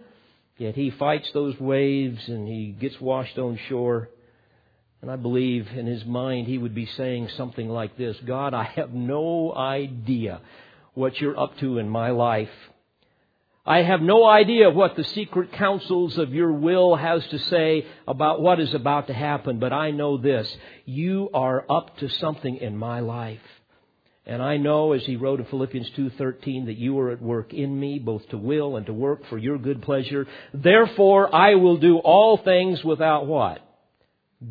[0.58, 4.10] Yet he fights those waves and he gets washed on shore.
[5.02, 8.64] And I believe in his mind he would be saying something like this God, I
[8.64, 10.42] have no idea
[10.94, 12.50] what you're up to in my life.
[13.66, 18.40] I have no idea what the secret counsels of your will has to say about
[18.40, 20.56] what is about to happen, but I know this.
[20.86, 23.42] You are up to something in my life.
[24.28, 27.80] And I know, as he wrote in Philippians 2.13, that you are at work in
[27.80, 30.28] me, both to will and to work for your good pleasure.
[30.54, 33.62] Therefore, I will do all things without what?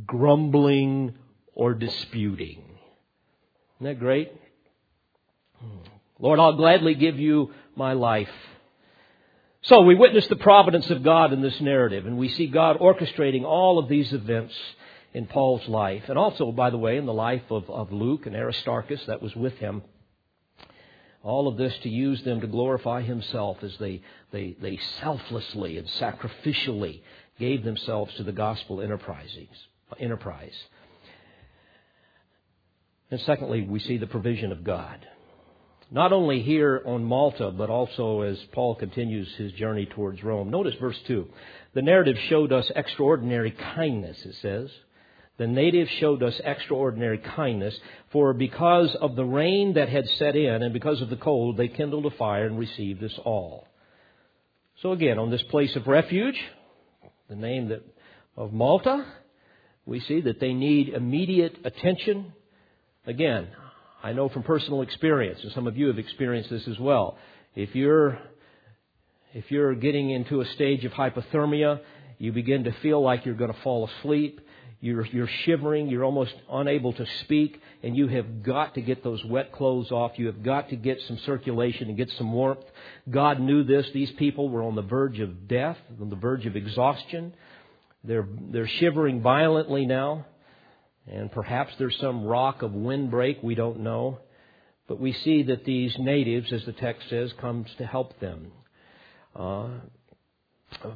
[0.06, 1.14] Grumbling
[1.54, 2.62] or disputing.
[3.76, 4.32] Isn't that great?
[5.60, 5.78] Hmm.
[6.18, 8.28] Lord, I'll gladly give you my life.
[9.64, 13.44] So we witness the providence of God in this narrative, and we see God orchestrating
[13.44, 14.54] all of these events
[15.14, 18.36] in Paul's life, and also, by the way, in the life of, of Luke and
[18.36, 19.82] Aristarchus that was with him.
[21.22, 25.88] All of this to use them to glorify himself as they, they, they selflessly and
[25.88, 27.00] sacrificially
[27.40, 29.34] gave themselves to the gospel enterprise.
[33.10, 35.06] And secondly, we see the provision of God.
[35.94, 40.50] Not only here on Malta, but also as Paul continues his journey towards Rome.
[40.50, 41.24] Notice verse 2.
[41.74, 44.70] The narrative showed us extraordinary kindness, it says.
[45.36, 47.78] The natives showed us extraordinary kindness,
[48.10, 51.68] for because of the rain that had set in and because of the cold, they
[51.68, 53.68] kindled a fire and received us all.
[54.82, 56.40] So again, on this place of refuge,
[57.28, 57.82] the name that,
[58.36, 59.06] of Malta,
[59.86, 62.32] we see that they need immediate attention.
[63.06, 63.46] Again,
[64.04, 67.16] I know from personal experience, and some of you have experienced this as well.
[67.54, 68.18] If you're,
[69.32, 71.80] if you're getting into a stage of hypothermia,
[72.18, 74.42] you begin to feel like you're going to fall asleep.
[74.82, 75.88] You're, you're shivering.
[75.88, 77.58] You're almost unable to speak.
[77.82, 80.12] And you have got to get those wet clothes off.
[80.16, 82.66] You have got to get some circulation and get some warmth.
[83.10, 83.86] God knew this.
[83.94, 87.32] These people were on the verge of death, on the verge of exhaustion.
[88.04, 90.26] They're, they're shivering violently now.
[91.10, 94.18] And perhaps there's some rock of windbreak, we don't know.
[94.88, 98.52] But we see that these natives, as the text says, comes to help them.
[99.36, 99.68] uh,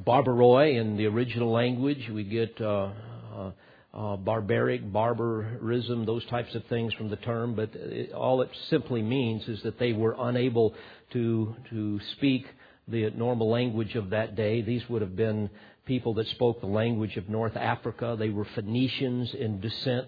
[0.07, 2.09] barbaroi in the original language.
[2.13, 2.91] We get uh,
[3.35, 3.51] uh,
[3.95, 7.55] uh, barbaric, barbarism, those types of things from the term.
[7.55, 10.75] But it, all it simply means is that they were unable
[11.13, 12.47] to to speak
[12.89, 14.63] the normal language of that day.
[14.63, 15.51] These would have been
[15.89, 18.15] people that spoke the language of North Africa.
[18.17, 20.07] They were Phoenicians in descent.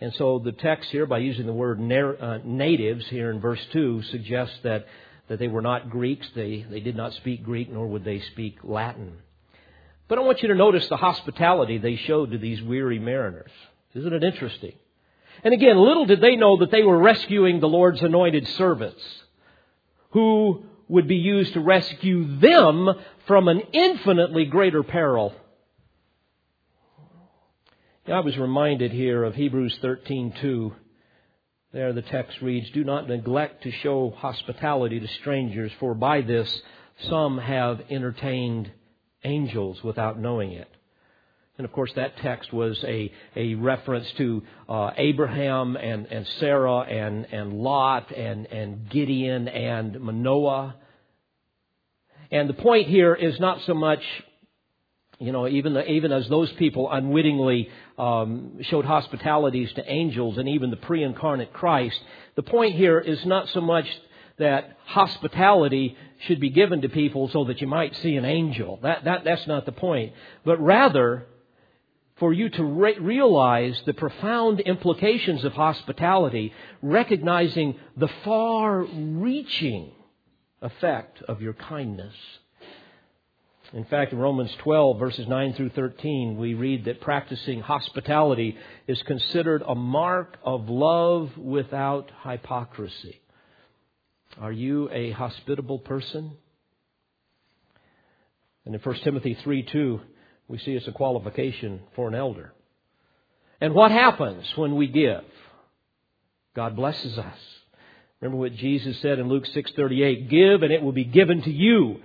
[0.00, 4.02] And so the text here, by using the word uh, natives here in verse 2,
[4.02, 4.86] suggests that,
[5.28, 6.28] that they were not Greeks.
[6.34, 9.14] They, they did not speak Greek, nor would they speak Latin.
[10.06, 13.50] But I want you to notice the hospitality they showed to these weary mariners.
[13.94, 14.74] Isn't it interesting?
[15.42, 19.02] And again, little did they know that they were rescuing the Lord's anointed servants,
[20.10, 22.88] who would be used to rescue them
[23.26, 25.34] from an infinitely greater peril.
[28.06, 30.74] I was reminded here of Hebrews 13:2.
[31.72, 36.62] There the text reads, "Do not neglect to show hospitality to strangers, for by this
[36.98, 38.70] some have entertained
[39.24, 40.68] angels without knowing it."
[41.56, 46.80] And of course, that text was a, a reference to uh, Abraham and, and Sarah
[46.80, 50.74] and, and Lot and, and Gideon and Manoah.
[52.32, 54.02] And the point here is not so much,
[55.20, 60.48] you know, even, the, even as those people unwittingly um, showed hospitalities to angels and
[60.48, 62.00] even the pre incarnate Christ,
[62.34, 63.86] the point here is not so much
[64.38, 65.96] that hospitality
[66.26, 68.80] should be given to people so that you might see an angel.
[68.82, 70.14] That, that, that's not the point.
[70.44, 71.28] But rather,
[72.16, 79.90] for you to re- realize the profound implications of hospitality, recognizing the far reaching
[80.62, 82.14] effect of your kindness.
[83.72, 88.56] In fact, in Romans 12, verses 9 through 13, we read that practicing hospitality
[88.86, 93.20] is considered a mark of love without hypocrisy.
[94.40, 96.36] Are you a hospitable person?
[98.64, 100.00] And in 1 Timothy 3 2,
[100.48, 102.52] we see it's a qualification for an elder.
[103.60, 105.24] And what happens when we give?
[106.54, 107.38] God blesses us.
[108.20, 112.00] Remember what Jesus said in Luke 6:38, "Give and it will be given to you.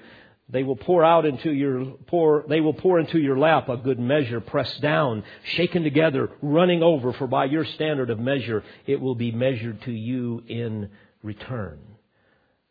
[0.50, 4.00] They will pour out into your pour they will pour into your lap a good
[4.00, 9.16] measure pressed down, shaken together, running over, for by your standard of measure it will
[9.16, 10.90] be measured to you in
[11.24, 11.80] return."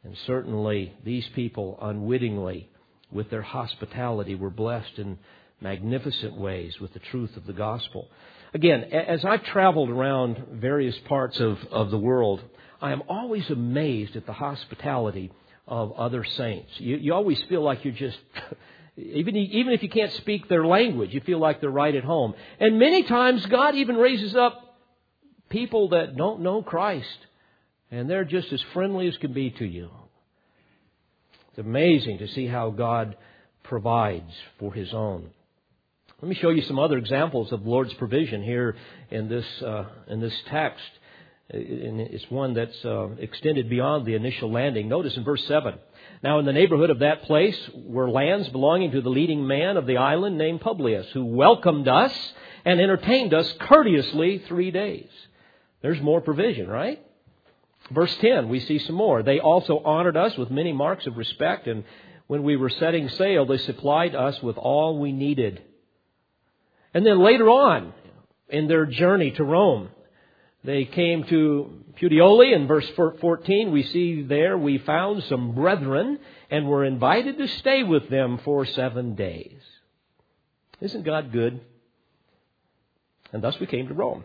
[0.02, 2.68] And certainly these people unwittingly
[3.12, 5.18] with their hospitality were blessed in
[5.60, 8.08] magnificent ways with the truth of the gospel.
[8.54, 12.40] Again, as I've traveled around various parts of, of the world,
[12.80, 15.30] I am always amazed at the hospitality
[15.66, 16.70] of other saints.
[16.78, 18.18] You, you always feel like you're just,
[18.96, 22.34] even, even if you can't speak their language, you feel like they're right at home.
[22.58, 24.78] And many times God even raises up
[25.50, 27.18] people that don't know Christ,
[27.90, 29.90] and they're just as friendly as can be to you.
[31.50, 33.16] It's amazing to see how God
[33.64, 35.30] provides for His own.
[36.20, 38.74] Let me show you some other examples of the Lord's provision here
[39.08, 40.82] in this uh, in this text.
[41.48, 44.88] And it's one that's uh, extended beyond the initial landing.
[44.88, 45.78] Notice in verse seven.
[46.20, 49.86] Now, in the neighborhood of that place were lands belonging to the leading man of
[49.86, 52.12] the island named Publius, who welcomed us
[52.64, 55.08] and entertained us courteously three days.
[55.82, 57.00] There's more provision, right?
[57.92, 59.22] Verse 10, we see some more.
[59.22, 61.84] They also honored us with many marks of respect, and
[62.26, 65.62] when we were setting sail, they supplied us with all we needed.
[66.94, 67.92] And then later on,
[68.48, 69.90] in their journey to Rome,
[70.64, 73.70] they came to Puteoli in verse 14.
[73.70, 76.18] We see there we found some brethren
[76.50, 79.60] and were invited to stay with them for seven days.
[80.80, 81.60] Isn't God good?
[83.32, 84.24] And thus we came to Rome.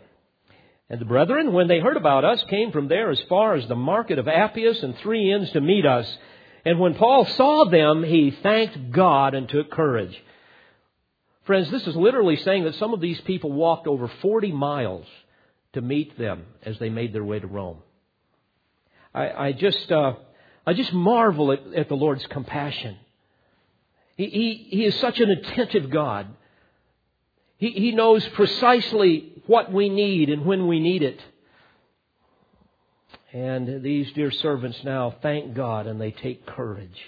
[0.90, 3.76] And the brethren, when they heard about us, came from there as far as the
[3.76, 6.08] market of Appius and three inns to meet us.
[6.66, 10.16] And when Paul saw them, he thanked God and took courage.
[11.46, 15.06] Friends, this is literally saying that some of these people walked over 40 miles
[15.74, 17.80] to meet them as they made their way to Rome.
[19.14, 20.14] I, I just, uh,
[20.66, 22.98] I just marvel at, at, the Lord's compassion.
[24.16, 26.28] He, he, he is such an attentive God.
[27.58, 31.22] He, he knows precisely what we need and when we need it.
[33.34, 37.02] And these dear servants now thank God and they take courage.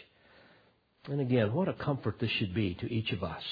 [1.08, 3.44] And again, what a comfort this should be to each of us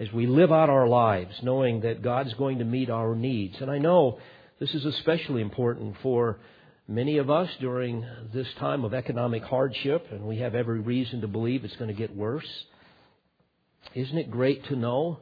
[0.00, 3.56] as we live out our lives, knowing that God's going to meet our needs.
[3.60, 4.18] And I know
[4.58, 6.38] this is especially important for
[6.88, 11.28] many of us during this time of economic hardship, and we have every reason to
[11.28, 12.48] believe it's going to get worse.
[13.94, 15.20] Isn't it great to know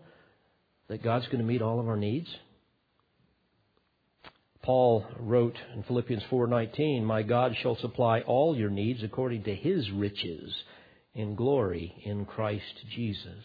[0.89, 2.29] that God's going to meet all of our needs?
[4.63, 9.91] Paul wrote in Philippians 4:19, "My God shall supply all your needs according to his
[9.91, 10.55] riches
[11.15, 13.45] in glory in Christ Jesus.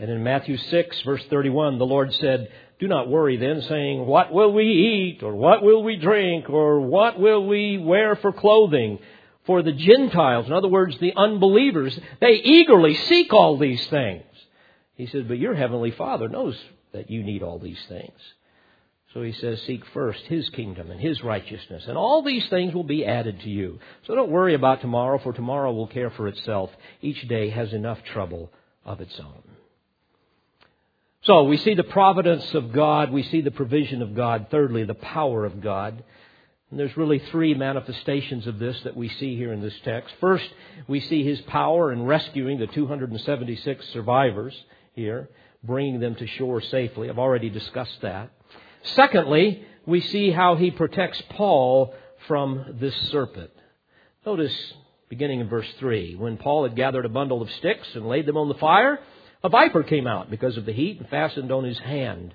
[0.00, 2.48] And in Matthew 6, verse 31, the Lord said,
[2.80, 6.80] Do not worry then, saying, What will we eat, or what will we drink, or
[6.80, 8.98] what will we wear for clothing?
[9.44, 14.24] For the Gentiles, in other words, the unbelievers, they eagerly seek all these things.
[14.94, 16.56] He said, But your heavenly Father knows
[16.92, 18.18] that you need all these things.
[19.12, 22.84] So he says, Seek first his kingdom and his righteousness, and all these things will
[22.84, 23.78] be added to you.
[24.06, 26.70] So don't worry about tomorrow, for tomorrow will care for itself.
[27.02, 28.50] Each day has enough trouble
[28.84, 29.42] of its own.
[31.24, 34.94] So we see the providence of God, we see the provision of God, thirdly, the
[34.94, 36.02] power of God.
[36.68, 40.12] And there's really three manifestations of this that we see here in this text.
[40.20, 40.48] First,
[40.88, 44.52] we see his power in rescuing the 276 survivors
[44.94, 45.28] here,
[45.62, 47.08] bringing them to shore safely.
[47.08, 48.32] I've already discussed that.
[48.82, 51.94] Secondly, we see how he protects Paul
[52.26, 53.50] from this serpent.
[54.26, 54.72] Notice,
[55.08, 58.36] beginning in verse 3, when Paul had gathered a bundle of sticks and laid them
[58.36, 58.98] on the fire,
[59.42, 62.34] a viper came out because of the heat and fastened on his hand.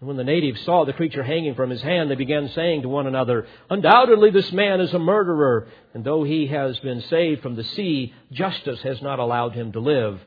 [0.00, 2.88] And when the natives saw the creature hanging from his hand, they began saying to
[2.88, 7.56] one another, Undoubtedly this man is a murderer, and though he has been saved from
[7.56, 10.20] the sea, justice has not allowed him to live.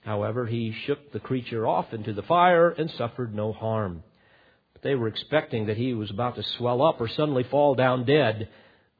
[0.00, 4.04] However, he shook the creature off into the fire and suffered no harm.
[4.72, 8.04] But they were expecting that he was about to swell up or suddenly fall down
[8.04, 8.48] dead.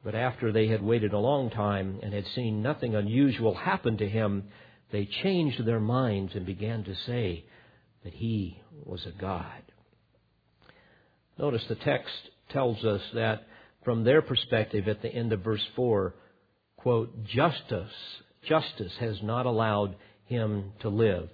[0.03, 4.09] But after they had waited a long time and had seen nothing unusual happen to
[4.09, 4.49] him,
[4.91, 7.45] they changed their minds and began to say
[8.03, 9.63] that he was a god.
[11.37, 12.13] Notice the text
[12.49, 13.47] tells us that
[13.83, 16.13] from their perspective at the end of verse 4,
[16.77, 17.91] quote, justice,
[18.47, 21.29] justice has not allowed him to live.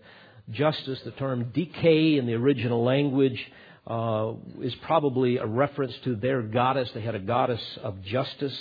[0.49, 3.39] Justice, the term dike in the original language,
[3.87, 6.89] uh, is probably a reference to their goddess.
[6.93, 8.57] They had a goddess of justice.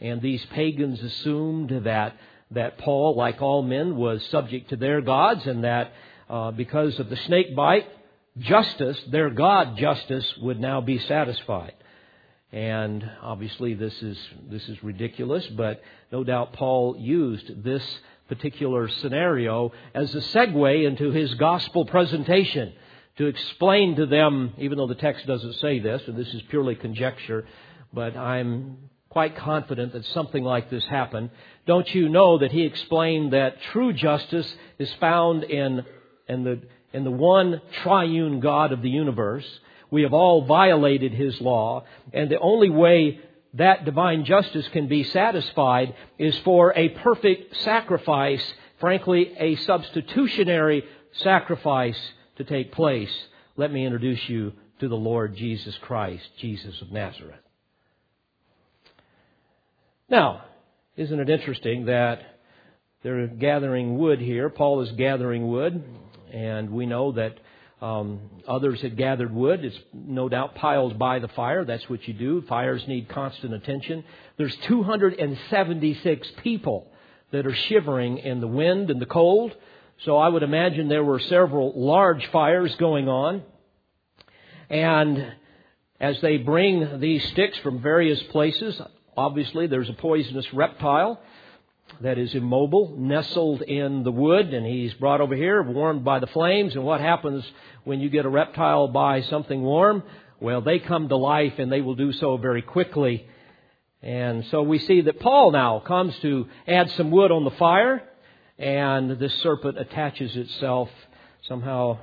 [0.00, 2.16] And these pagans assumed that,
[2.54, 5.92] that Paul, like all men, was subject to their gods and that
[6.28, 7.86] uh, because of the snake bite,
[8.38, 11.74] justice, their God justice, would now be satisfied.
[12.52, 14.18] And obviously this is,
[14.50, 17.82] this is ridiculous, but no doubt Paul used this
[18.28, 22.72] particular scenario as a segue into his gospel presentation
[23.16, 26.74] to explain to them, even though the text doesn't say this, and this is purely
[26.74, 27.46] conjecture,
[27.92, 28.78] but I'm
[29.12, 31.30] quite confident that something like this happened.
[31.66, 35.84] Don't you know that he explained that true justice is found in,
[36.28, 39.46] in the in the one triune God of the universe.
[39.90, 43.20] We have all violated His law, and the only way
[43.54, 48.42] that divine justice can be satisfied is for a perfect sacrifice,
[48.80, 51.98] frankly, a substitutionary sacrifice
[52.36, 53.12] to take place.
[53.56, 57.51] Let me introduce you to the Lord Jesus Christ, Jesus of Nazareth.
[60.12, 60.44] Now,
[60.94, 62.20] isn't it interesting that
[63.02, 64.50] they're gathering wood here?
[64.50, 65.82] Paul is gathering wood.
[66.30, 67.38] And we know that
[67.80, 69.64] um, others had gathered wood.
[69.64, 71.64] It's no doubt piled by the fire.
[71.64, 72.42] That's what you do.
[72.42, 74.04] Fires need constant attention.
[74.36, 76.92] There's 276 people
[77.30, 79.56] that are shivering in the wind and the cold.
[80.04, 83.44] So I would imagine there were several large fires going on.
[84.68, 85.32] And
[85.98, 88.78] as they bring these sticks from various places,
[89.16, 91.20] obviously there's a poisonous reptile
[92.00, 96.26] that is immobile, nestled in the wood, and he's brought over here, warmed by the
[96.28, 96.74] flames.
[96.74, 97.44] And what happens
[97.84, 100.02] when you get a reptile by something warm?
[100.40, 103.26] Well, they come to life and they will do so very quickly.
[104.00, 108.02] And so we see that Paul now comes to add some wood on the fire,
[108.58, 110.88] and this serpent attaches itself
[111.46, 111.98] somehow.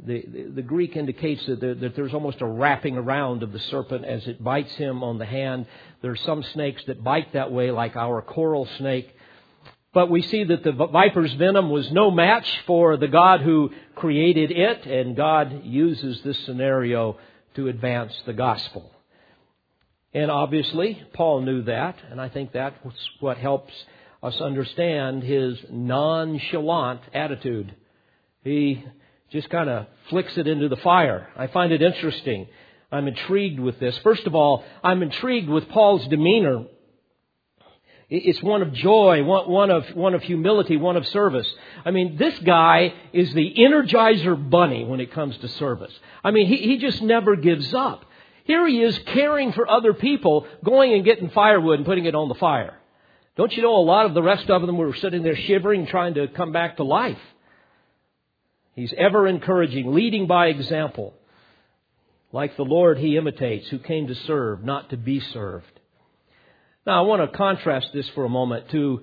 [0.00, 4.04] The, the, Greek indicates that, there, that there's almost a wrapping around of the serpent
[4.04, 5.66] as it bites him on the hand.
[6.02, 9.12] There are some snakes that bite that way, like our coral snake.
[9.92, 14.52] But we see that the viper's venom was no match for the God who created
[14.52, 17.18] it, and God uses this scenario
[17.56, 18.92] to advance the gospel.
[20.14, 22.76] And obviously, Paul knew that, and I think that's
[23.18, 23.72] what helps
[24.22, 27.74] us understand his nonchalant attitude.
[28.44, 28.84] He
[29.30, 31.28] just kind of flicks it into the fire.
[31.36, 32.46] I find it interesting.
[32.90, 33.96] I'm intrigued with this.
[33.98, 36.64] First of all, I'm intrigued with Paul's demeanor
[38.10, 41.46] it's one of joy, one of, one of humility, one of service.
[41.84, 45.92] I mean, this guy is the energizer bunny when it comes to service.
[46.24, 48.06] I mean, he, he just never gives up.
[48.44, 52.30] Here he is caring for other people, going and getting firewood and putting it on
[52.30, 52.78] the fire.
[53.36, 56.14] Don't you know a lot of the rest of them were sitting there shivering, trying
[56.14, 57.18] to come back to life?
[58.78, 61.14] He's ever encouraging, leading by example.
[62.32, 65.80] Like the Lord he imitates, who came to serve, not to be served.
[66.86, 69.02] Now, I want to contrast this for a moment to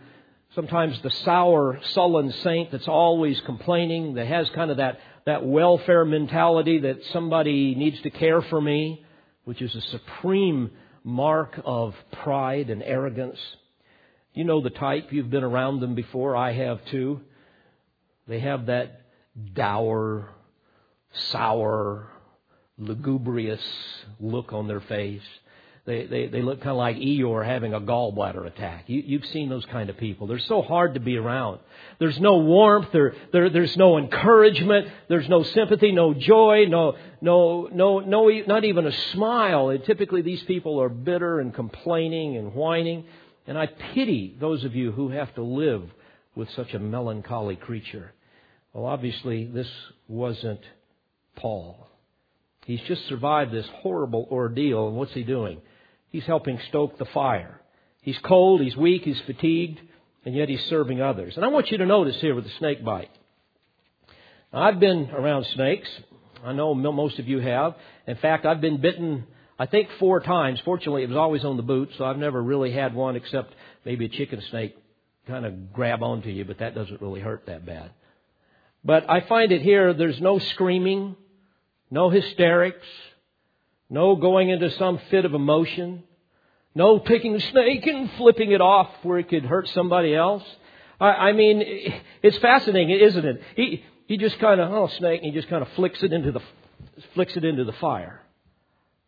[0.55, 6.05] Sometimes the sour, sullen saint that's always complaining, that has kind of that, that welfare
[6.05, 9.03] mentality that somebody needs to care for me,
[9.43, 10.71] which is a supreme
[11.03, 13.37] mark of pride and arrogance.
[14.33, 15.11] You know the type.
[15.11, 16.37] You've been around them before.
[16.37, 17.19] I have too.
[18.25, 19.01] They have that
[19.53, 20.29] dour,
[21.31, 22.07] sour,
[22.77, 23.61] lugubrious
[24.19, 25.21] look on their face.
[25.85, 28.85] They, they, they look kind of like Eeyore having a gallbladder attack.
[28.87, 30.25] You, you've seen those kind of people.
[30.25, 31.59] They're so hard to be around.
[31.99, 32.87] There's no warmth.
[32.91, 34.87] There, there, there's no encouragement.
[35.09, 39.69] There's no sympathy, no joy, no, no, no, no, not even a smile.
[39.69, 43.05] And typically these people are bitter and complaining and whining.
[43.45, 45.83] And I pity those of you who have to live
[46.35, 48.11] with such a melancholy creature.
[48.75, 49.69] Well, obviously this
[50.09, 50.59] wasn't
[51.37, 51.87] Paul.
[52.65, 55.61] He's just survived this horrible ordeal, and what's he doing?
[56.09, 57.61] He's helping stoke the fire.
[58.01, 59.79] He's cold, he's weak, he's fatigued,
[60.25, 61.37] and yet he's serving others.
[61.37, 63.09] And I want you to notice here with the snake bite.
[64.51, 65.87] Now, I've been around snakes.
[66.43, 67.75] I know most of you have.
[68.07, 69.23] In fact, I've been bitten,
[69.57, 70.59] I think, four times.
[70.65, 73.53] Fortunately, it was always on the boot, so I've never really had one except
[73.85, 74.75] maybe a chicken snake
[75.27, 77.91] kind of grab onto you, but that doesn't really hurt that bad.
[78.85, 81.17] But I find it here, there's no screaming,
[81.89, 82.87] no hysterics,
[83.89, 86.03] no going into some fit of emotion.
[86.77, 90.43] No picking a snake and flipping it off where it could hurt somebody else.
[90.99, 91.63] I, I mean,
[92.21, 93.41] it's fascinating, isn't it?
[93.55, 96.33] He, he just kind of, oh, snake, and he just kind of flicks it into
[96.33, 96.41] the,
[97.13, 98.21] flicks it into the fire.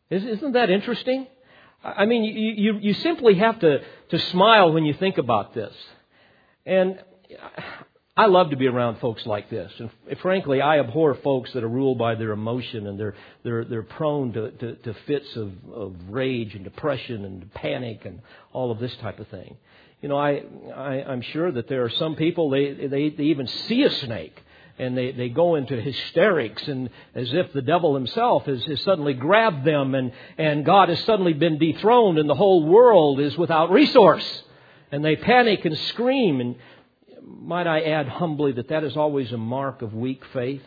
[0.10, 1.28] Isn't that interesting?
[1.84, 5.76] I mean, you, you, you simply have to, to smile when you think about this.
[6.66, 7.00] And
[8.18, 9.72] I love to be around folks like this.
[9.78, 9.92] And
[10.22, 13.14] frankly, I abhor folks that are ruled by their emotion and they're,
[13.44, 18.22] they're, they're prone to, to, to fits of, of rage and depression and panic and
[18.54, 19.56] all of this type of thing.
[20.02, 20.42] You know, I,
[20.76, 24.42] I, I'm sure that there are some people, they, they, they even see a snake
[24.80, 29.14] and they, they go into hysterics and as if the devil himself has, has suddenly
[29.14, 33.70] grabbed them and, and God has suddenly been dethroned and the whole world is without
[33.70, 34.44] resource.
[34.92, 36.56] And they panic and scream and
[37.28, 40.62] might I add humbly that that is always a mark of weak faith.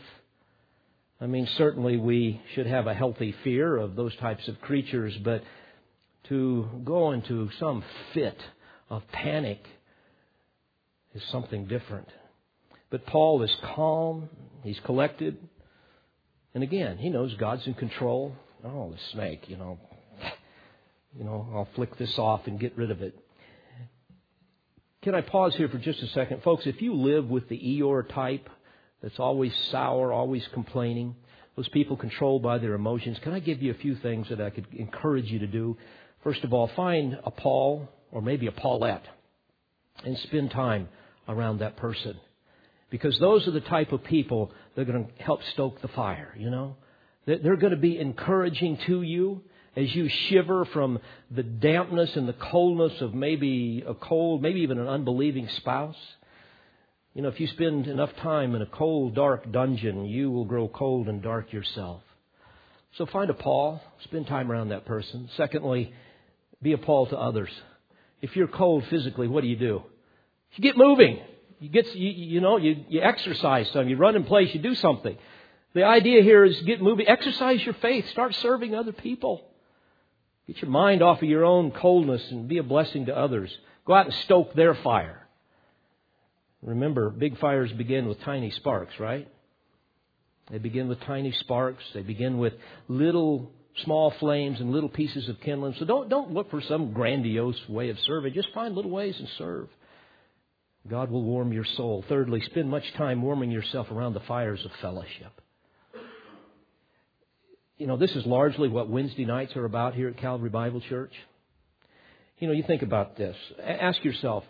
[1.21, 5.43] I mean, certainly we should have a healthy fear of those types of creatures, but
[6.29, 7.83] to go into some
[8.15, 8.39] fit
[8.89, 9.63] of panic
[11.15, 12.09] is something different.
[12.91, 14.29] But Paul is calm,
[14.63, 15.37] he's collected,
[16.55, 18.35] and again, he knows God's in control.
[18.65, 19.79] Oh, the snake, you know.
[21.19, 23.19] You know, I'll flick this off and get rid of it.
[25.03, 26.43] Can I pause here for just a second?
[26.43, 28.51] Folks, if you live with the Eeyore type
[29.03, 31.17] that's always sour, always complaining,
[31.57, 34.51] those people controlled by their emotions, can I give you a few things that I
[34.51, 35.79] could encourage you to do?
[36.23, 39.05] First of all, find a Paul or maybe a Paulette
[40.05, 40.91] and spend time
[41.27, 42.21] around that person.
[42.91, 46.35] Because those are the type of people that are going to help stoke the fire,
[46.37, 46.77] you know?
[47.25, 49.45] They're going to be encouraging to you
[49.77, 50.99] as you shiver from
[51.31, 55.97] the dampness and the coldness of maybe a cold, maybe even an unbelieving spouse.
[57.15, 60.69] You know, if you spend enough time in a cold, dark dungeon, you will grow
[60.69, 62.03] cold and dark yourself.
[62.97, 65.29] So find a Paul, spend time around that person.
[65.37, 65.93] Secondly,
[66.63, 67.51] be a Paul to others.
[68.21, 69.83] If you're cold physically, what do you do?
[70.55, 71.21] You get moving.
[71.61, 74.75] You get, you, you know, you, you exercise some, you run in place, you do
[74.75, 75.17] something.
[75.75, 79.45] The idea here is get moving, exercise your faith, start serving other people.
[80.51, 83.57] Get your mind off of your own coldness and be a blessing to others.
[83.87, 85.29] Go out and stoke their fire.
[86.61, 89.29] Remember, big fires begin with tiny sparks, right?
[90.51, 91.85] They begin with tiny sparks.
[91.95, 92.55] They begin with
[92.89, 93.53] little
[93.85, 95.77] small flames and little pieces of kindling.
[95.79, 98.35] So don't, don't look for some grandiose way of serving.
[98.35, 99.69] Just find little ways and serve.
[100.89, 102.05] God will warm your soul.
[102.09, 105.41] Thirdly, spend much time warming yourself around the fires of fellowship
[107.81, 111.15] you know, this is largely what Wednesday nights are about here at Calvary Bible Church.
[112.39, 113.35] You know, you think about this.
[113.59, 114.45] Ask yourself,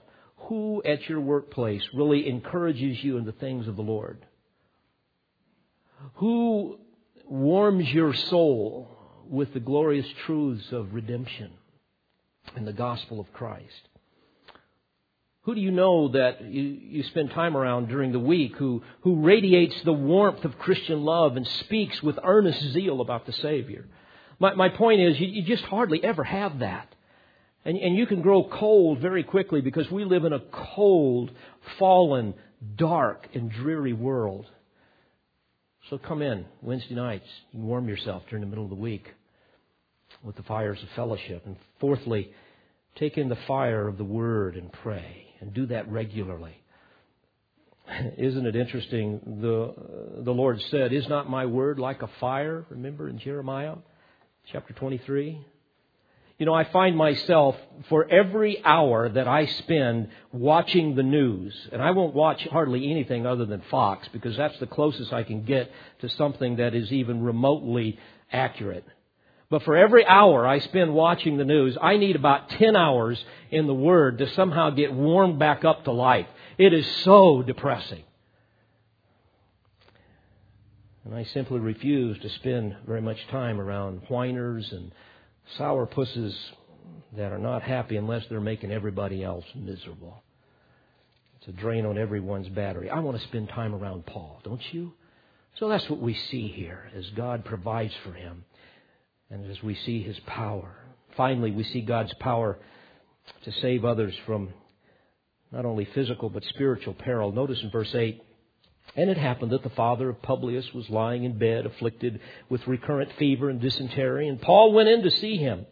[0.48, 4.26] who at your workplace really encourages you in the things of the Lord?
[6.14, 6.80] Who
[7.24, 8.88] warms your soul
[9.28, 11.52] with the glorious truths of redemption
[12.56, 13.89] and the gospel of Christ?
[15.50, 19.16] Who do you know that you, you spend time around during the week who, who
[19.16, 23.84] radiates the warmth of Christian love and speaks with earnest zeal about the Savior?
[24.38, 26.94] My, my point is, you, you just hardly ever have that.
[27.64, 31.32] And, and you can grow cold very quickly because we live in a cold,
[31.80, 32.34] fallen,
[32.76, 34.46] dark, and dreary world.
[35.88, 39.12] So come in Wednesday nights and warm yourself during the middle of the week
[40.22, 41.42] with the fires of fellowship.
[41.44, 42.32] And fourthly,
[42.96, 46.56] Take in the fire of the Word and pray, and do that regularly.
[48.18, 49.20] Isn't it interesting?
[49.40, 52.64] The, the Lord said, Is not my word like a fire?
[52.70, 53.76] Remember in Jeremiah
[54.52, 55.46] chapter 23?
[56.38, 57.54] You know, I find myself
[57.90, 63.26] for every hour that I spend watching the news, and I won't watch hardly anything
[63.26, 65.70] other than Fox because that's the closest I can get
[66.00, 67.98] to something that is even remotely
[68.32, 68.86] accurate.
[69.50, 73.66] But for every hour I spend watching the news, I need about 10 hours in
[73.66, 76.28] the Word to somehow get warmed back up to life.
[76.56, 78.04] It is so depressing.
[81.04, 84.92] And I simply refuse to spend very much time around whiners and
[85.58, 86.36] sour pusses
[87.16, 90.22] that are not happy unless they're making everybody else miserable.
[91.38, 92.88] It's a drain on everyone's battery.
[92.88, 94.92] I want to spend time around Paul, don't you?
[95.56, 98.44] So that's what we see here as God provides for him
[99.30, 100.74] and as we see his power.
[101.16, 102.58] Finally, we see God's power
[103.44, 104.50] to save others from
[105.52, 107.32] not only physical but spiritual peril.
[107.32, 108.22] Notice in verse 8
[108.96, 113.12] and it happened that the father of Publius was lying in bed, afflicted with recurrent
[113.18, 115.66] fever and dysentery, and Paul went in to see him.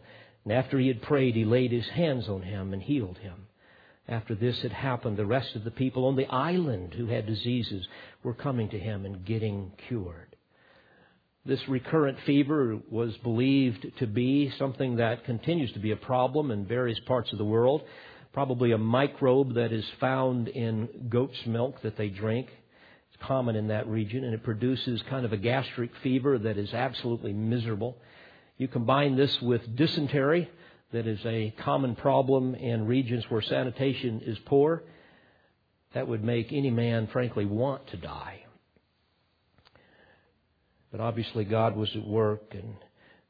[0.45, 3.47] And after he had prayed, he laid his hands on him and healed him.
[4.07, 7.87] After this had happened, the rest of the people on the island who had diseases
[8.23, 10.28] were coming to him and getting cured.
[11.49, 16.67] This recurrent fever was believed to be something that continues to be a problem in
[16.67, 17.81] various parts of the world.
[18.33, 22.49] Probably a microbe that is found in goat's milk that they drink
[23.07, 26.71] It's common in that region, and it produces kind of a gastric fever that is
[26.71, 27.97] absolutely miserable.
[28.59, 30.51] You combine this with dysentery,
[30.91, 34.83] that is a common problem in regions where sanitation is poor.
[35.95, 38.43] That would make any man, frankly, want to die.
[40.91, 42.75] But obviously, God was at work, and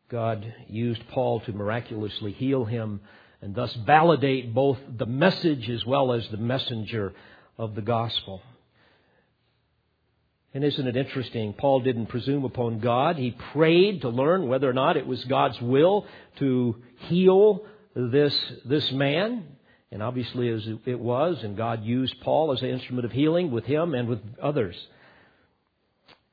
[0.10, 3.01] God used Paul to miraculously heal him
[3.41, 7.14] and thus validate both the message as well as the messenger
[7.57, 8.41] of the gospel.
[10.53, 11.53] And isn't it interesting?
[11.53, 13.18] Paul didn't presume upon God.
[13.18, 16.07] He prayed to learn whether or not it was God's will
[16.39, 18.36] to heal this,
[18.66, 19.45] this man.
[19.91, 23.66] And obviously as it was, and God used Paul as an instrument of healing with
[23.66, 24.76] him and with others.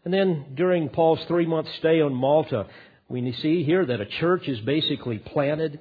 [0.06, 2.68] And then during Paul's three month stay on Malta,
[3.08, 5.80] we see here that a church is basically planted,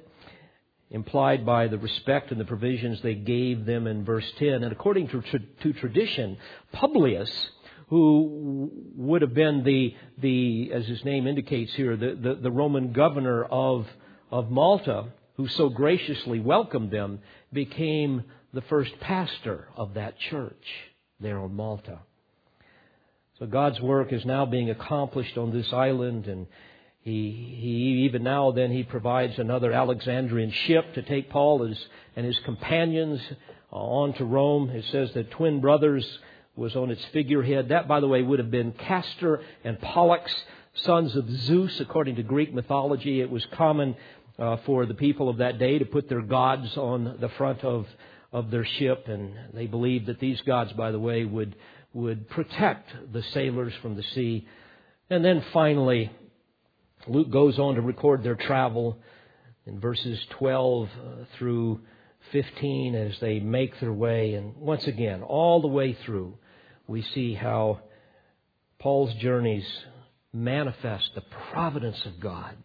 [0.90, 4.64] implied by the respect and the provisions they gave them in verse 10.
[4.64, 5.22] And according to,
[5.62, 6.38] to tradition,
[6.72, 7.30] Publius
[7.86, 12.92] who would have been the, the as his name indicates here, the, the, the Roman
[12.92, 13.86] governor of,
[14.32, 15.04] of Malta,
[15.36, 17.20] who so graciously welcomed them,
[17.52, 20.66] became the first pastor of that church
[21.20, 22.00] there on Malta.
[23.38, 26.46] So God's work is now being accomplished on this island, and
[27.02, 27.12] he,
[27.60, 31.62] he even now then he provides another Alexandrian ship to take Paul
[32.16, 33.20] and his companions
[33.70, 34.70] on to Rome.
[34.70, 36.06] It says that twin brothers
[36.54, 37.68] was on its figurehead.
[37.68, 40.34] That, by the way, would have been Castor and Pollux,
[40.72, 43.20] sons of Zeus, according to Greek mythology.
[43.20, 43.96] It was common
[44.38, 47.86] uh, for the people of that day to put their gods on the front of,
[48.32, 51.54] of their ship, and they believed that these gods, by the way, would,
[51.96, 54.46] would protect the sailors from the sea.
[55.08, 56.12] And then finally,
[57.08, 58.98] Luke goes on to record their travel
[59.64, 61.80] in verses 12 uh, through
[62.32, 66.36] 15 as they make their way, and once again, all the way through
[66.86, 67.80] we see how
[68.78, 69.66] Paul's journeys
[70.34, 72.56] manifest the providence of God.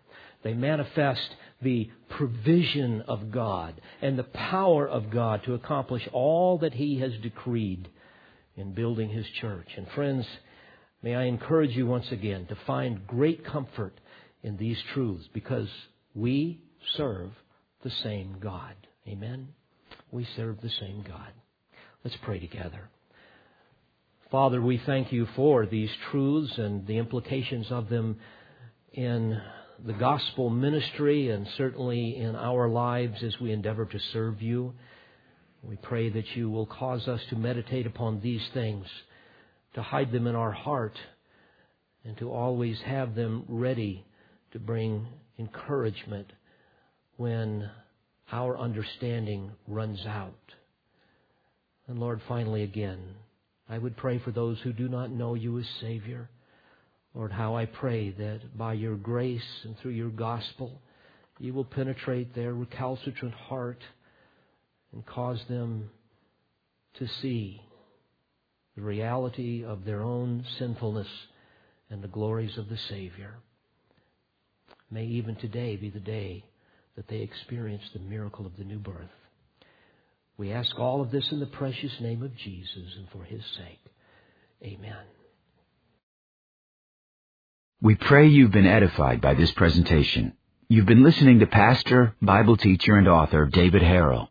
[0.43, 6.73] They manifest the provision of God and the power of God to accomplish all that
[6.73, 7.87] He has decreed
[8.55, 9.67] in building His church.
[9.77, 10.25] And friends,
[11.01, 13.99] may I encourage you once again to find great comfort
[14.43, 15.67] in these truths because
[16.15, 16.61] we
[16.97, 17.31] serve
[17.83, 18.75] the same God.
[19.07, 19.49] Amen?
[20.11, 21.31] We serve the same God.
[22.03, 22.89] Let's pray together.
[24.31, 28.17] Father, we thank you for these truths and the implications of them
[28.93, 29.39] in
[29.85, 34.73] the gospel ministry and certainly in our lives as we endeavor to serve you.
[35.63, 38.87] We pray that you will cause us to meditate upon these things,
[39.75, 40.97] to hide them in our heart,
[42.03, 44.05] and to always have them ready
[44.53, 45.05] to bring
[45.37, 46.33] encouragement
[47.17, 47.69] when
[48.31, 50.33] our understanding runs out.
[51.87, 52.99] And Lord, finally again,
[53.69, 56.29] I would pray for those who do not know you as Savior.
[57.13, 60.81] Lord, how I pray that by your grace and through your gospel,
[61.39, 63.81] you will penetrate their recalcitrant heart
[64.93, 65.89] and cause them
[66.95, 67.61] to see
[68.75, 71.07] the reality of their own sinfulness
[71.89, 73.35] and the glories of the Savior.
[74.89, 76.43] May even today be the day
[76.95, 79.09] that they experience the miracle of the new birth.
[80.37, 83.79] We ask all of this in the precious name of Jesus and for his sake.
[84.63, 85.05] Amen.
[87.81, 90.33] We pray you've been edified by this presentation.
[90.67, 94.30] You've been listening to pastor, Bible teacher, and author David Harrell.